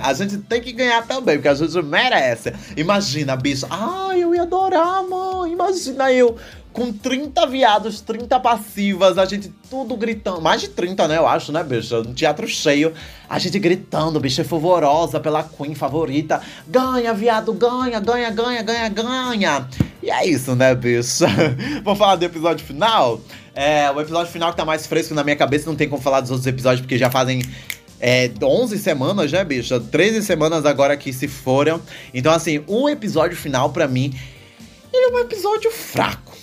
a 0.03 0.13
gente 0.13 0.37
tem 0.37 0.59
que 0.59 0.73
ganhar 0.73 1.07
também, 1.07 1.37
porque 1.37 1.47
a 1.47 1.53
gente 1.53 1.81
merece. 1.81 2.53
Imagina, 2.75 3.37
bicho. 3.37 3.65
Ai, 3.69 4.21
eu 4.21 4.35
ia 4.35 4.41
adorar, 4.41 5.01
mãe. 5.03 5.53
Imagina 5.53 6.11
eu 6.11 6.35
com 6.73 6.91
30 6.91 7.45
viados, 7.45 8.01
30 8.01 8.39
passivas, 8.39 9.17
a 9.19 9.25
gente 9.25 9.53
tudo 9.69 9.95
gritando. 9.95 10.41
Mais 10.41 10.59
de 10.59 10.69
30, 10.69 11.07
né, 11.07 11.17
eu 11.17 11.27
acho, 11.27 11.51
né, 11.51 11.63
bicho? 11.63 11.95
Um 12.01 12.13
teatro 12.13 12.47
cheio. 12.47 12.91
A 13.29 13.37
gente 13.37 13.57
gritando, 13.59 14.19
bicho, 14.19 14.41
é 14.41 14.43
fervorosa 14.43 15.19
pela 15.19 15.43
Queen 15.43 15.75
favorita. 15.75 16.41
Ganha, 16.67 17.13
viado, 17.13 17.53
ganha, 17.53 17.99
ganha, 17.99 18.31
ganha, 18.31 18.63
ganha, 18.63 18.89
ganha. 18.89 19.67
E 20.01 20.09
é 20.09 20.27
isso, 20.27 20.55
né, 20.55 20.73
bicho? 20.73 21.23
Vamos 21.85 21.99
falar 21.99 22.15
do 22.15 22.25
episódio 22.25 22.65
final? 22.65 23.21
É, 23.55 23.89
o 23.91 24.01
episódio 24.01 24.31
final 24.31 24.49
que 24.49 24.57
tá 24.57 24.65
mais 24.65 24.87
fresco 24.87 25.13
na 25.13 25.23
minha 25.23 25.35
cabeça, 25.35 25.69
não 25.69 25.75
tem 25.75 25.87
como 25.87 26.01
falar 26.01 26.21
dos 26.21 26.31
outros 26.31 26.47
episódios, 26.47 26.81
porque 26.81 26.97
já 26.97 27.11
fazem 27.11 27.43
é, 27.99 28.31
11 28.41 28.79
semanas, 28.79 29.31
né, 29.31 29.45
bicho? 29.45 29.79
13 29.79 30.23
semanas 30.23 30.65
agora 30.65 30.97
que 30.97 31.13
se 31.13 31.27
foram. 31.27 31.79
Então, 32.11 32.33
assim, 32.33 32.63
o 32.65 32.89
episódio 32.89 33.37
final, 33.37 33.69
para 33.69 33.87
mim, 33.87 34.11
ele 34.91 35.05
é 35.05 35.15
um 35.15 35.19
episódio 35.19 35.71
fraco. 35.71 36.42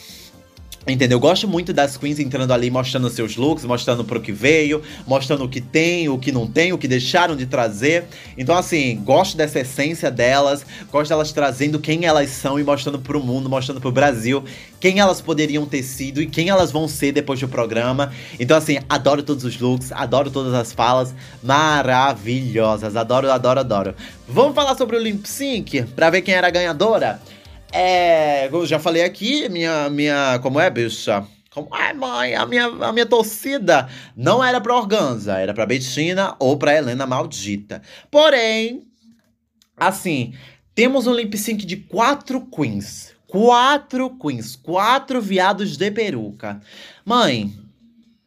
Entendeu? 0.87 1.17
Eu 1.17 1.21
gosto 1.21 1.47
muito 1.47 1.75
das 1.75 1.99
queens 1.99 2.19
entrando 2.19 2.53
ali, 2.55 2.71
mostrando 2.71 3.11
seus 3.11 3.37
looks, 3.37 3.67
mostrando 3.67 4.03
pro 4.03 4.19
que 4.19 4.33
veio, 4.33 4.83
mostrando 5.07 5.45
o 5.45 5.49
que 5.49 5.61
tem, 5.61 6.09
o 6.09 6.19
que 6.19 6.33
não 6.33 6.47
tem, 6.47 6.73
o 6.73 6.79
que 6.79 6.89
deixaram 6.89 7.37
de 7.37 7.45
trazer. 7.45 8.05
Então, 8.37 8.57
assim, 8.57 8.97
gosto 9.05 9.37
dessa 9.37 9.61
essência 9.61 10.11
delas, 10.11 10.65
gosto 10.91 11.11
delas 11.11 11.33
trazendo 11.33 11.79
quem 11.79 12.07
elas 12.07 12.31
são 12.31 12.59
e 12.59 12.65
mostrando 12.65 12.99
pro 12.99 13.23
mundo, 13.23 13.49
mostrando 13.49 13.79
pro 13.79 13.93
Brasil 13.93 14.43
quem 14.81 15.01
elas 15.01 15.21
poderiam 15.21 15.67
ter 15.67 15.83
sido 15.83 16.23
e 16.23 16.27
quem 16.27 16.49
elas 16.49 16.73
vão 16.73 16.89
ser 16.89 17.13
depois 17.13 17.39
do 17.39 17.47
programa. 17.47 18.11
Então, 18.39 18.57
assim, 18.57 18.79
adoro 18.89 19.23
todos 19.23 19.45
os 19.45 19.61
looks, 19.61 19.93
adoro 19.93 20.31
todas 20.31 20.55
as 20.55 20.73
falas 20.73 21.15
maravilhosas. 21.43 22.97
Adoro, 22.97 23.31
adoro, 23.31 23.61
adoro. 23.61 23.95
Vamos 24.27 24.55
falar 24.55 24.75
sobre 24.77 24.97
o 24.97 25.01
Limp 25.01 25.27
Sync 25.27 25.83
pra 25.95 26.09
ver 26.09 26.23
quem 26.23 26.35
era 26.35 26.47
a 26.47 26.51
ganhadora? 26.51 27.21
É, 27.73 28.49
eu 28.49 28.67
já 28.67 28.79
falei 28.79 29.05
aqui, 29.05 29.49
minha, 29.49 29.89
minha, 29.89 30.39
como 30.41 30.59
é, 30.59 30.69
bicha? 30.69 31.27
Como 31.51 31.75
é, 31.75 31.93
mãe? 31.93 32.35
A 32.35 32.47
minha, 32.47 32.67
a 32.67 32.93
minha 32.93 33.07
torcida 33.07 33.89
não 34.17 34.43
era 34.43 34.61
pra 34.61 34.77
Organza, 34.77 35.39
era 35.39 35.55
pra 35.55 35.67
Betina 35.67 36.35
ou 36.39 36.57
pra 36.57 36.77
Helena 36.77 37.07
Maldita. 37.07 37.83
Porém, 38.11 38.83
assim, 39.77 40.35
Temos 40.81 41.07
um 41.07 41.13
lip 41.13 41.37
sync 41.37 41.67
de 41.67 41.77
quatro 41.77 42.41
queens. 42.47 43.13
Quatro 43.27 44.17
queens. 44.19 44.57
Quatro 44.57 45.21
viados 45.21 45.77
de 45.77 45.91
peruca. 45.91 46.59
Mãe, 47.05 47.53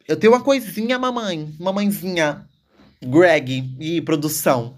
eu 0.06 0.16
tenho 0.16 0.32
uma 0.32 0.40
coisinha, 0.40 0.96
mamãe. 0.96 1.52
Mamãezinha. 1.58 2.46
Greg 3.02 3.74
e 3.80 4.00
produção. 4.02 4.76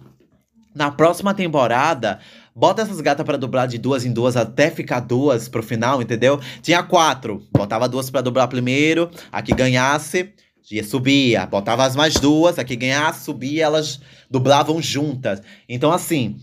Na 0.75 0.91
próxima 0.91 1.35
temporada, 1.35 2.19
bota 2.57 2.81
essas 2.81 3.03
gatas 3.03 3.27
para 3.27 3.37
dublar 3.37 3.69
de 3.69 3.77
duas 3.77 4.07
em 4.07 4.13
duas 4.13 4.35
até 4.35 4.71
ficar 4.71 5.01
duas 5.01 5.47
pro 5.47 5.63
final, 5.63 6.01
entendeu? 6.01 6.41
Tinha 6.63 6.83
quatro. 6.83 7.47
Botava 7.53 7.87
duas 7.87 8.09
para 8.09 8.23
dublar 8.23 8.49
primeiro. 8.49 9.11
A 9.31 9.43
que 9.43 9.55
ganhasse, 9.55 10.33
ia 10.71 10.83
subia. 10.83 11.45
Botava 11.45 11.85
as 11.85 11.95
mais 11.95 12.15
duas. 12.15 12.59
A 12.59 12.65
que 12.65 12.75
ganhasse, 12.75 13.27
subia. 13.27 13.65
Elas 13.65 14.01
dublavam 14.31 14.81
juntas. 14.81 15.43
Então, 15.69 15.93
assim, 15.93 16.37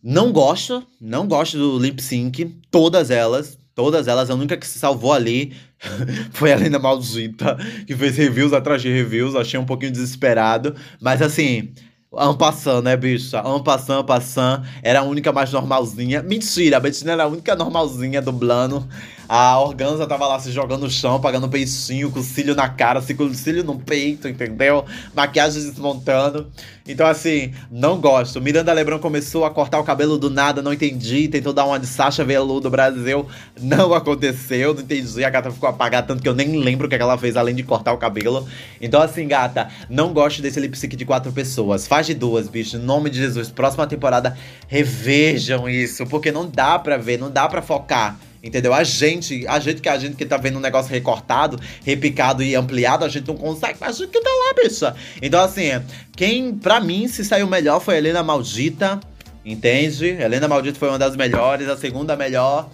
não 0.00 0.30
gosto. 0.30 0.86
Não 1.00 1.26
gosto 1.26 1.58
do 1.58 1.76
lip 1.76 2.00
sync. 2.00 2.44
Todas 2.70 3.10
elas. 3.10 3.58
Todas 3.74 4.08
elas, 4.08 4.28
a 4.28 4.34
única 4.34 4.56
que 4.56 4.66
se 4.66 4.76
salvou 4.76 5.12
ali 5.12 5.52
foi 6.32 6.52
a 6.52 6.56
Helena 6.56 6.80
Maldita, 6.80 7.56
que 7.86 7.94
fez 7.94 8.16
reviews 8.16 8.52
atrás 8.52 8.82
de 8.82 8.88
reviews. 8.88 9.36
Achei 9.36 9.58
um 9.58 9.64
pouquinho 9.64 9.92
desesperado. 9.92 10.74
Mas 11.00 11.22
assim, 11.22 11.72
Ampassando, 12.12 12.82
né, 12.82 12.96
bicha? 12.96 13.40
Ampassando, 13.40 14.04
passando. 14.04 14.66
Era 14.82 15.00
a 15.00 15.02
única 15.02 15.30
mais 15.30 15.52
normalzinha. 15.52 16.22
Mentira, 16.22 16.78
a 16.78 16.80
Betina 16.80 17.12
era 17.12 17.24
a 17.24 17.26
única 17.28 17.54
normalzinha 17.54 18.22
dublando. 18.22 18.86
A 19.28 19.60
Organza 19.60 20.06
tava 20.06 20.26
lá 20.26 20.40
se 20.40 20.50
jogando 20.50 20.84
no 20.84 20.90
chão, 20.90 21.20
pagando 21.20 21.50
peixinho, 21.50 22.10
com 22.10 22.22
cílio 22.22 22.54
na 22.54 22.66
cara, 22.66 23.02
com 23.02 23.34
cílio 23.34 23.62
no 23.62 23.78
peito, 23.78 24.26
entendeu? 24.26 24.86
Maquiagem 25.14 25.62
desmontando. 25.62 26.50
Então, 26.88 27.06
assim, 27.06 27.52
não 27.70 28.00
gosto. 28.00 28.40
Miranda 28.40 28.72
Lebrão 28.72 28.98
começou 28.98 29.44
a 29.44 29.50
cortar 29.50 29.78
o 29.78 29.84
cabelo 29.84 30.16
do 30.16 30.30
nada, 30.30 30.62
não 30.62 30.72
entendi. 30.72 31.28
Tentou 31.28 31.52
dar 31.52 31.66
uma 31.66 31.78
de 31.78 31.86
Sasha 31.86 32.24
Veludo 32.24 32.62
do 32.62 32.70
Brasil. 32.70 33.26
Não 33.60 33.92
aconteceu, 33.92 34.72
não 34.72 34.80
entendi. 34.80 35.22
A 35.22 35.28
gata 35.28 35.50
ficou 35.50 35.68
apagada, 35.68 36.06
tanto 36.06 36.22
que 36.22 36.28
eu 36.28 36.34
nem 36.34 36.56
lembro 36.56 36.86
o 36.86 36.88
que 36.88 36.96
ela 36.96 37.18
fez 37.18 37.36
além 37.36 37.54
de 37.54 37.62
cortar 37.62 37.92
o 37.92 37.98
cabelo. 37.98 38.48
Então, 38.80 39.02
assim, 39.02 39.28
gata, 39.28 39.68
não 39.90 40.14
gosto 40.14 40.40
desse 40.40 40.58
lip 40.58 40.74
sync 40.78 40.96
de 40.96 41.04
quatro 41.04 41.30
pessoas. 41.32 41.86
Faz 41.86 42.06
de 42.06 42.14
duas, 42.14 42.48
bicho. 42.48 42.78
Em 42.78 42.80
nome 42.80 43.10
de 43.10 43.18
Jesus. 43.18 43.50
Próxima 43.50 43.86
temporada, 43.86 44.34
revejam 44.66 45.68
isso. 45.68 46.06
Porque 46.06 46.32
não 46.32 46.48
dá 46.48 46.78
pra 46.78 46.96
ver, 46.96 47.18
não 47.18 47.30
dá 47.30 47.46
pra 47.46 47.60
focar 47.60 48.18
Entendeu? 48.42 48.72
A 48.72 48.84
gente, 48.84 49.46
a 49.48 49.58
gente 49.58 49.80
que 49.80 49.88
a 49.88 49.98
gente 49.98 50.14
que 50.14 50.24
tá 50.24 50.36
vendo 50.36 50.58
um 50.58 50.60
negócio 50.60 50.90
recortado, 50.90 51.58
repicado 51.84 52.42
e 52.42 52.54
ampliado, 52.54 53.04
a 53.04 53.08
gente 53.08 53.26
não 53.26 53.36
consegue, 53.36 53.78
mas 53.80 53.96
a 53.96 53.98
gente 53.98 54.10
que 54.10 54.20
tá 54.20 54.30
lá, 54.30 54.62
bicha. 54.62 54.94
Então, 55.20 55.40
assim, 55.40 55.70
quem 56.16 56.54
pra 56.54 56.78
mim 56.78 57.08
se 57.08 57.24
saiu 57.24 57.48
melhor 57.48 57.80
foi 57.80 57.96
a 57.96 57.98
Helena 57.98 58.22
Maldita, 58.22 59.00
entende? 59.44 60.06
Helena 60.06 60.46
Maldita 60.46 60.78
foi 60.78 60.88
uma 60.88 60.98
das 60.98 61.16
melhores, 61.16 61.68
a 61.68 61.76
segunda 61.76 62.16
melhor 62.16 62.70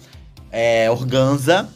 é 0.51 0.89
Organza. 0.89 1.67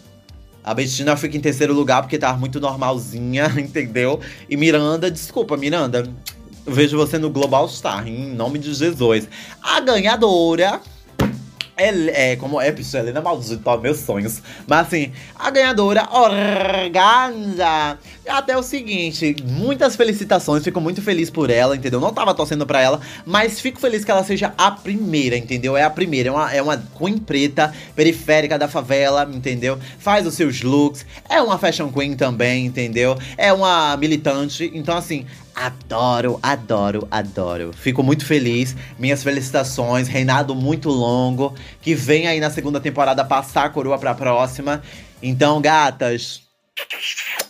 A 0.63 0.73
Bettina 0.73 1.17
fica 1.17 1.35
em 1.35 1.41
terceiro 1.41 1.73
lugar 1.73 2.03
porque 2.03 2.17
tava 2.17 2.37
muito 2.37 2.59
normalzinha, 2.59 3.51
entendeu? 3.57 4.19
E 4.47 4.55
Miranda, 4.55 5.09
desculpa, 5.09 5.57
Miranda, 5.57 6.07
vejo 6.67 6.95
você 6.95 7.17
no 7.17 7.29
Global 7.29 7.67
Star, 7.67 8.07
em 8.07 8.33
nome 8.35 8.59
de 8.59 8.71
Jesus. 8.73 9.27
A 9.63 9.79
ganhadora 9.79 10.79
é, 11.79 12.31
é, 12.31 12.35
como 12.35 12.59
é, 12.59 12.71
bicho, 12.71 12.97
Helena 12.97 13.21
Maldita, 13.21 13.77
meus 13.77 13.99
sonhos. 13.99 14.41
Mas 14.67 14.87
assim, 14.87 15.11
a 15.35 15.49
ganhadora 15.49 16.07
Organza. 16.11 17.97
Até 18.29 18.55
o 18.55 18.61
seguinte, 18.61 19.35
muitas 19.43 19.95
felicitações, 19.95 20.63
fico 20.63 20.79
muito 20.79 21.01
feliz 21.01 21.31
por 21.31 21.49
ela, 21.49 21.75
entendeu? 21.75 21.99
Não 21.99 22.13
tava 22.13 22.31
torcendo 22.35 22.65
pra 22.65 22.79
ela, 22.79 23.01
mas 23.25 23.59
fico 23.59 23.79
feliz 23.79 24.05
que 24.05 24.11
ela 24.11 24.23
seja 24.23 24.53
a 24.55 24.69
primeira, 24.69 25.35
entendeu? 25.35 25.75
É 25.75 25.83
a 25.83 25.89
primeira, 25.89 26.29
é 26.29 26.31
uma, 26.31 26.53
é 26.53 26.61
uma 26.61 26.77
queen 26.77 27.17
preta, 27.17 27.73
periférica 27.95 28.57
da 28.57 28.67
favela, 28.67 29.27
entendeu? 29.33 29.79
Faz 29.97 30.27
os 30.27 30.35
seus 30.35 30.61
looks, 30.61 31.07
é 31.27 31.41
uma 31.41 31.57
fashion 31.57 31.91
queen 31.91 32.15
também, 32.15 32.67
entendeu? 32.67 33.17
É 33.35 33.51
uma 33.51 33.97
militante, 33.97 34.71
então 34.75 34.95
assim, 34.95 35.25
Adoro, 35.55 36.39
adoro, 36.41 37.05
adoro. 37.11 37.73
Fico 37.73 38.01
muito 38.01 38.25
feliz. 38.25 38.73
Minhas 38.97 39.21
felicitações. 39.21 40.07
Reinado 40.07 40.55
muito 40.55 40.89
longo. 40.89 41.53
Que 41.81 41.93
vem 41.93 42.27
aí 42.27 42.39
na 42.39 42.49
segunda 42.49 42.79
temporada 42.79 43.25
passar 43.25 43.65
a 43.65 43.69
coroa 43.69 43.99
pra 43.99 44.15
próxima. 44.15 44.81
Então, 45.21 45.59
gatas. 45.59 46.48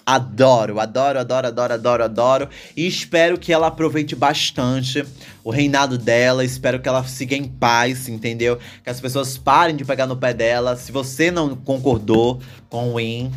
Adoro, 0.06 0.80
adoro, 0.80 1.20
adoro, 1.20 1.48
adoro, 1.48 1.74
adoro, 1.74 2.04
adoro. 2.04 2.50
E 2.76 2.88
espero 2.88 3.38
que 3.38 3.54
ela 3.54 3.68
aproveite 3.68 4.16
bastante 4.16 5.06
o 5.44 5.52
reinado 5.52 5.98
dela. 5.98 6.44
Espero 6.44 6.80
que 6.80 6.90
ela 6.90 7.04
siga 7.04 7.36
em 7.36 7.48
paz, 7.48 8.10
entendeu? 8.10 8.58
Que 8.84 8.90
as 8.90 9.00
pessoas 9.00 9.38
parem 9.38 9.76
de 9.76 9.86
pegar 9.86 10.08
no 10.08 10.18
pé 10.18 10.34
dela. 10.34 10.76
Se 10.76 10.92
você 10.92 11.30
não 11.30 11.56
concordou 11.56 12.42
com 12.70 12.90
o 12.90 12.96
Win, 12.96 13.32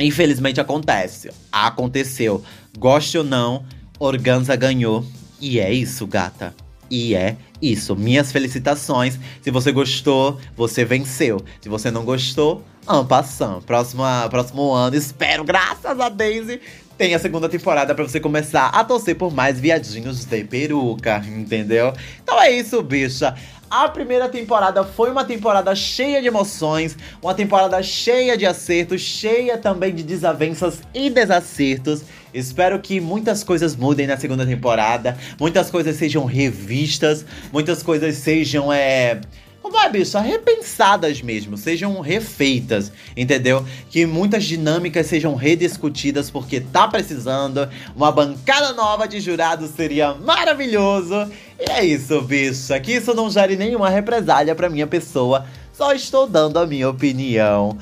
Infelizmente 0.00 0.60
acontece. 0.60 1.30
Aconteceu. 1.52 2.42
Goste 2.78 3.18
ou 3.18 3.24
não, 3.24 3.64
Organza 3.98 4.56
ganhou. 4.56 5.04
E 5.40 5.60
é 5.60 5.72
isso, 5.72 6.06
gata. 6.06 6.54
E 6.90 7.14
é 7.14 7.36
isso. 7.60 7.94
Minhas 7.94 8.32
felicitações. 8.32 9.18
Se 9.42 9.50
você 9.50 9.70
gostou, 9.70 10.40
você 10.56 10.84
venceu. 10.84 11.44
Se 11.60 11.68
você 11.68 11.90
não 11.90 12.04
gostou, 12.04 12.64
ampassam. 12.98 13.60
Próximo, 13.62 14.02
próximo 14.28 14.72
ano, 14.72 14.96
espero, 14.96 15.44
graças 15.44 15.98
a 15.98 16.08
Daisy, 16.08 16.60
tem 16.98 17.14
a 17.14 17.18
segunda 17.18 17.48
temporada 17.48 17.94
para 17.94 18.04
você 18.04 18.20
começar 18.20 18.66
a 18.66 18.84
torcer 18.84 19.16
por 19.16 19.32
mais 19.32 19.58
viadinhos 19.58 20.24
de 20.24 20.44
peruca, 20.44 21.24
entendeu? 21.26 21.92
Então 22.22 22.40
é 22.42 22.50
isso, 22.50 22.82
bicha. 22.82 23.34
A 23.70 23.88
primeira 23.88 24.28
temporada 24.28 24.82
foi 24.82 25.10
uma 25.12 25.24
temporada 25.24 25.72
cheia 25.76 26.20
de 26.20 26.26
emoções, 26.26 26.96
uma 27.22 27.32
temporada 27.32 27.80
cheia 27.82 28.36
de 28.36 28.44
acertos, 28.44 29.00
cheia 29.00 29.56
também 29.56 29.94
de 29.94 30.02
desavenças 30.02 30.82
e 30.92 31.08
desacertos. 31.08 32.02
Espero 32.34 32.80
que 32.80 33.00
muitas 33.00 33.44
coisas 33.44 33.76
mudem 33.76 34.08
na 34.08 34.16
segunda 34.16 34.44
temporada, 34.44 35.16
muitas 35.38 35.70
coisas 35.70 35.94
sejam 35.94 36.24
revistas, 36.24 37.24
muitas 37.52 37.80
coisas 37.80 38.16
sejam 38.16 38.72
é 38.72 39.20
vai, 39.68 39.90
bicho, 39.90 40.18
repensadas 40.18 41.20
mesmo, 41.20 41.56
sejam 41.56 42.00
refeitas, 42.00 42.92
entendeu? 43.16 43.64
Que 43.90 44.06
muitas 44.06 44.44
dinâmicas 44.44 45.06
sejam 45.06 45.34
rediscutidas, 45.34 46.30
porque 46.30 46.60
tá 46.60 46.86
precisando. 46.86 47.68
Uma 47.96 48.12
bancada 48.12 48.72
nova 48.72 49.08
de 49.08 49.20
jurados 49.20 49.70
seria 49.70 50.14
maravilhoso. 50.14 51.30
E 51.58 51.70
é 51.70 51.84
isso, 51.84 52.20
bicha. 52.22 52.78
Que 52.80 52.92
isso 52.92 53.14
não 53.14 53.30
gere 53.30 53.56
nenhuma 53.56 53.88
represália 53.88 54.54
pra 54.54 54.70
minha 54.70 54.86
pessoa. 54.86 55.46
Só 55.72 55.92
estou 55.92 56.26
dando 56.26 56.58
a 56.58 56.66
minha 56.66 56.88
opinião 56.88 57.78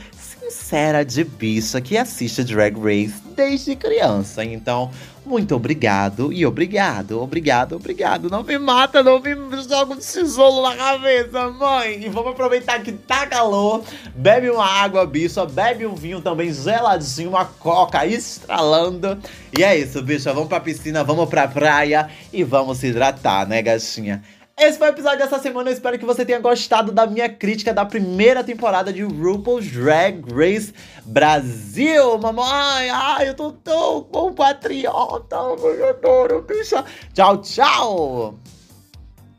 sincera 0.48 1.04
de 1.04 1.24
bicha 1.24 1.78
que 1.80 1.96
assiste 1.96 2.42
Drag 2.42 2.74
Race 2.78 3.22
desde 3.36 3.76
criança. 3.76 4.42
Então, 4.42 4.90
muito 5.28 5.54
obrigado 5.54 6.32
e 6.32 6.46
obrigado, 6.46 7.20
obrigado, 7.20 7.76
obrigado. 7.76 8.30
Não 8.30 8.42
me 8.42 8.58
mata, 8.58 9.02
não 9.02 9.20
me 9.20 9.34
joga 9.68 9.92
um 9.92 9.98
tijolo 9.98 10.62
na 10.62 10.74
cabeça, 10.74 11.50
mãe. 11.50 12.02
E 12.04 12.08
vamos 12.08 12.32
aproveitar 12.32 12.82
que 12.82 12.92
tá 12.92 13.26
calor. 13.26 13.84
Bebe 14.14 14.48
uma 14.48 14.64
água, 14.64 15.06
bicha. 15.06 15.44
Bebe 15.44 15.86
um 15.86 15.94
vinho 15.94 16.22
também 16.22 16.52
geladinho, 16.52 17.30
uma 17.30 17.44
coca 17.44 18.06
estralando. 18.06 19.18
E 19.56 19.62
é 19.62 19.78
isso, 19.78 20.02
bicha. 20.02 20.32
Vamos 20.32 20.48
pra 20.48 20.60
piscina, 20.60 21.04
vamos 21.04 21.28
pra 21.28 21.46
praia 21.46 22.08
e 22.32 22.42
vamos 22.42 22.78
se 22.78 22.86
hidratar, 22.86 23.46
né, 23.46 23.60
gatinha? 23.60 24.22
Esse 24.60 24.76
foi 24.76 24.88
o 24.88 24.90
episódio 24.90 25.18
dessa 25.20 25.38
semana. 25.38 25.70
Eu 25.70 25.72
espero 25.72 25.96
que 25.96 26.04
você 26.04 26.24
tenha 26.24 26.40
gostado 26.40 26.90
da 26.90 27.06
minha 27.06 27.28
crítica 27.28 27.72
da 27.72 27.84
primeira 27.84 28.42
temporada 28.42 28.92
de 28.92 29.02
RuPaul's 29.02 29.70
Drag 29.70 30.24
Race 30.32 30.74
Brasil. 31.04 32.18
Mamãe, 32.18 32.90
ai, 32.90 33.28
eu 33.28 33.34
tô 33.34 33.52
tão 33.52 34.02
compatriota. 34.02 35.36
Eu 35.36 35.90
adoro, 35.90 36.42
bicha. 36.42 36.84
Tchau, 37.14 37.40
tchau. 37.40 38.34